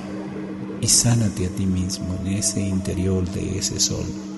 y 0.81 0.87
sánate 0.89 1.45
a 1.45 1.51
ti 1.51 1.67
mismo 1.67 2.19
en 2.25 2.29
ese 2.39 2.63
interior 2.63 3.29
de 3.33 3.59
ese 3.59 3.79
sol. 3.81 4.32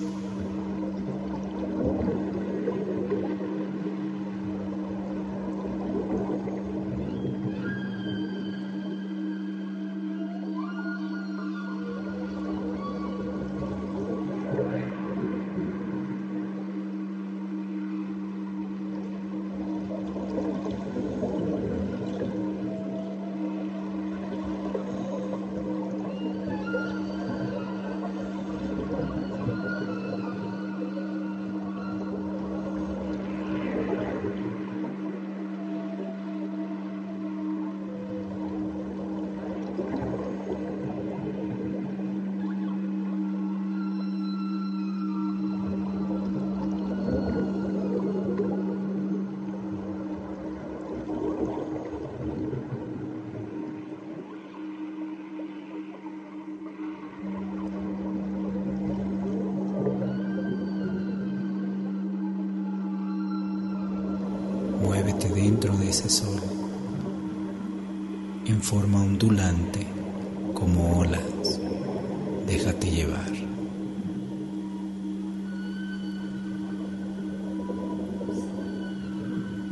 Muévete 65.05 65.29
dentro 65.29 65.77
de 65.77 65.87
ese 65.87 66.09
sol 66.09 66.41
en 68.47 68.59
forma 68.59 69.03
ondulante 69.03 69.85
como 70.55 70.97
olas. 70.97 71.59
Déjate 72.47 72.89
llevar. 72.89 73.31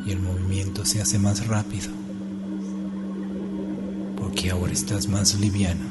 Y 0.05 0.11
el 0.11 0.19
movimiento 0.19 0.85
se 0.85 1.01
hace 1.01 1.17
más 1.17 1.47
rápido 1.47 1.89
porque 4.15 4.51
ahora 4.51 4.71
estás 4.71 5.09
más 5.09 5.33
liviano. 5.39 5.85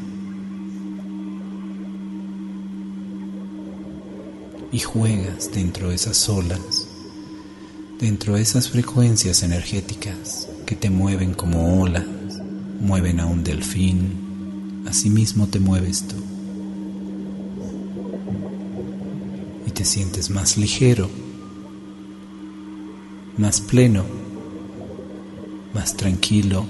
Y 4.71 4.79
juegas 4.79 5.51
dentro 5.53 5.89
de 5.89 5.97
esas 5.97 6.29
olas, 6.29 6.82
dentro 8.03 8.35
de 8.35 8.43
esas 8.43 8.69
frecuencias 8.69 9.45
energéticas 9.45 10.49
que 10.67 10.75
te 10.75 10.91
mueven 10.91 11.35
como 11.35 11.81
olas 11.81 12.05
mueven 12.81 13.21
a 13.21 13.27
un 13.27 13.45
delfín, 13.45 14.83
asimismo 14.89 15.47
te 15.47 15.61
mueves 15.61 16.09
tú. 16.09 16.17
Y 19.69 19.71
te 19.71 19.85
sientes 19.85 20.31
más 20.31 20.59
ligero, 20.59 21.09
más 23.39 23.61
pleno, 23.61 24.05
más 25.73 25.97
tranquilo, 25.97 26.67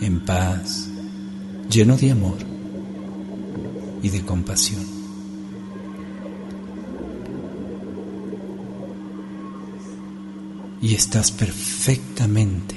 en 0.00 0.18
paz, 0.18 0.88
lleno 1.70 1.96
de 1.96 2.10
amor 2.10 2.38
y 4.02 4.08
de 4.08 4.20
compasión. 4.22 4.93
Y 10.84 10.94
estás 10.94 11.32
perfectamente 11.32 12.76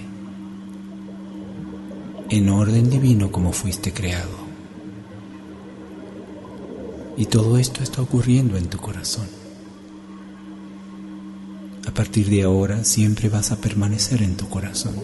en 2.29 2.47
orden 2.47 2.89
divino 2.89 3.33
como 3.33 3.51
fuiste 3.51 3.91
creado. 3.91 4.31
Y 7.17 7.25
todo 7.25 7.57
esto 7.57 7.83
está 7.83 8.01
ocurriendo 8.01 8.55
en 8.55 8.69
tu 8.69 8.77
corazón. 8.77 9.27
A 11.85 11.93
partir 11.93 12.29
de 12.29 12.43
ahora 12.43 12.85
siempre 12.85 13.27
vas 13.27 13.51
a 13.51 13.57
permanecer 13.57 14.23
en 14.23 14.37
tu 14.37 14.47
corazón. 14.47 14.95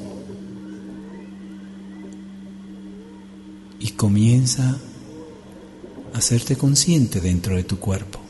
Y 3.82 3.90
comienza 3.90 4.78
a 6.14 6.18
hacerte 6.20 6.56
consciente 6.56 7.20
dentro 7.20 7.58
de 7.58 7.66
tu 7.66 7.80
cuerpo. 7.80 8.22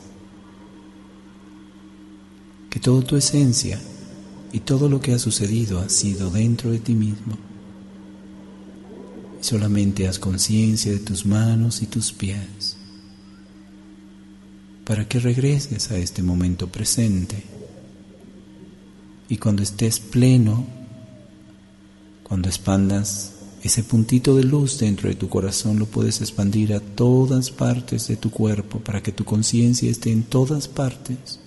Que 2.68 2.80
toda 2.80 3.02
tu 3.02 3.14
esencia 3.14 3.80
y 4.54 4.60
todo 4.60 4.88
lo 4.88 5.02
que 5.02 5.12
ha 5.12 5.18
sucedido 5.18 5.80
ha 5.80 5.90
sido 5.90 6.30
dentro 6.30 6.70
de 6.70 6.78
ti 6.78 6.94
mismo 6.94 7.36
Solamente 9.44 10.08
haz 10.08 10.18
conciencia 10.18 10.90
de 10.90 11.00
tus 11.00 11.26
manos 11.26 11.82
y 11.82 11.86
tus 11.86 12.14
pies 12.14 12.78
para 14.86 15.06
que 15.06 15.20
regreses 15.20 15.90
a 15.90 15.98
este 15.98 16.22
momento 16.22 16.68
presente. 16.68 17.42
Y 19.28 19.36
cuando 19.36 19.62
estés 19.62 20.00
pleno, 20.00 20.66
cuando 22.22 22.48
expandas 22.48 23.32
ese 23.62 23.82
puntito 23.82 24.34
de 24.34 24.44
luz 24.44 24.78
dentro 24.78 25.10
de 25.10 25.14
tu 25.14 25.28
corazón, 25.28 25.78
lo 25.78 25.84
puedes 25.84 26.22
expandir 26.22 26.72
a 26.72 26.80
todas 26.80 27.50
partes 27.50 28.08
de 28.08 28.16
tu 28.16 28.30
cuerpo 28.30 28.80
para 28.80 29.02
que 29.02 29.12
tu 29.12 29.26
conciencia 29.26 29.90
esté 29.90 30.10
en 30.10 30.22
todas 30.22 30.68
partes 30.68 31.38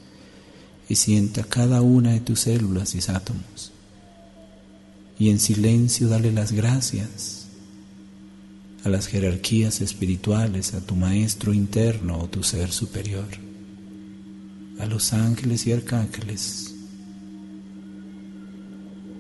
y 0.89 0.95
sienta 0.95 1.43
cada 1.43 1.81
una 1.81 2.11
de 2.11 2.21
tus 2.21 2.41
células 2.41 2.95
y 2.95 2.99
átomos. 3.11 3.71
Y 5.19 5.29
en 5.29 5.39
silencio 5.39 6.07
dale 6.07 6.31
las 6.31 6.51
gracias 6.51 7.47
a 8.83 8.89
las 8.89 9.07
jerarquías 9.07 9.81
espirituales, 9.81 10.73
a 10.73 10.81
tu 10.81 10.95
maestro 10.95 11.53
interno 11.53 12.19
o 12.19 12.27
tu 12.27 12.43
ser 12.43 12.71
superior, 12.71 13.27
a 14.79 14.85
los 14.85 15.13
ángeles 15.13 15.67
y 15.67 15.73
arcángeles. 15.73 16.73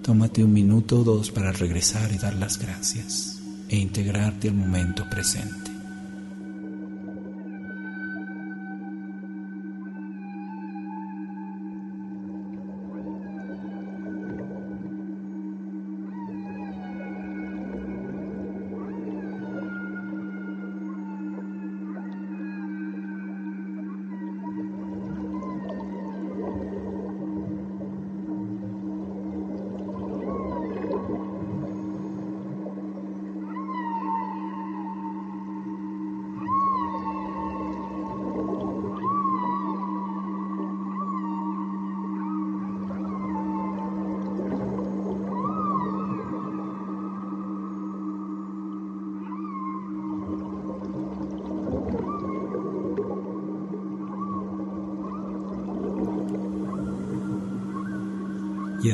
Tómate 0.03 0.43
un 0.43 0.53
minuto 0.53 1.01
o 1.01 1.03
dos 1.03 1.31
para 1.31 1.51
regresar 1.51 2.13
y 2.13 2.17
dar 2.17 2.35
las 2.35 2.59
gracias 2.59 3.39
e 3.67 3.75
integrarte 3.77 4.47
al 4.47 4.55
momento 4.55 5.05
presente. 5.09 5.76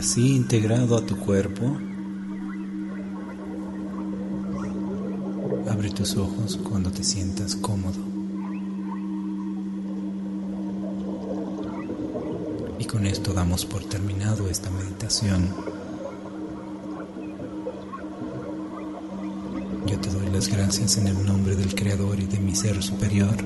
Así 0.03 0.35
integrado 0.35 0.97
a 0.97 1.05
tu 1.05 1.15
cuerpo, 1.15 1.77
abre 5.71 5.89
tus 5.91 6.17
ojos 6.17 6.59
cuando 6.61 6.91
te 6.91 7.05
sientas 7.05 7.55
cómodo. 7.55 8.03
Y 12.79 12.83
con 12.83 13.07
esto 13.07 13.31
damos 13.31 13.65
por 13.65 13.85
terminado 13.85 14.49
esta 14.49 14.69
meditación. 14.71 15.47
Yo 19.85 19.97
te 20.01 20.09
doy 20.09 20.29
las 20.33 20.49
gracias 20.49 20.97
en 20.97 21.07
el 21.07 21.25
nombre 21.25 21.55
del 21.55 21.73
Creador 21.75 22.19
y 22.19 22.25
de 22.25 22.39
mi 22.39 22.53
ser 22.55 22.83
superior 22.83 23.37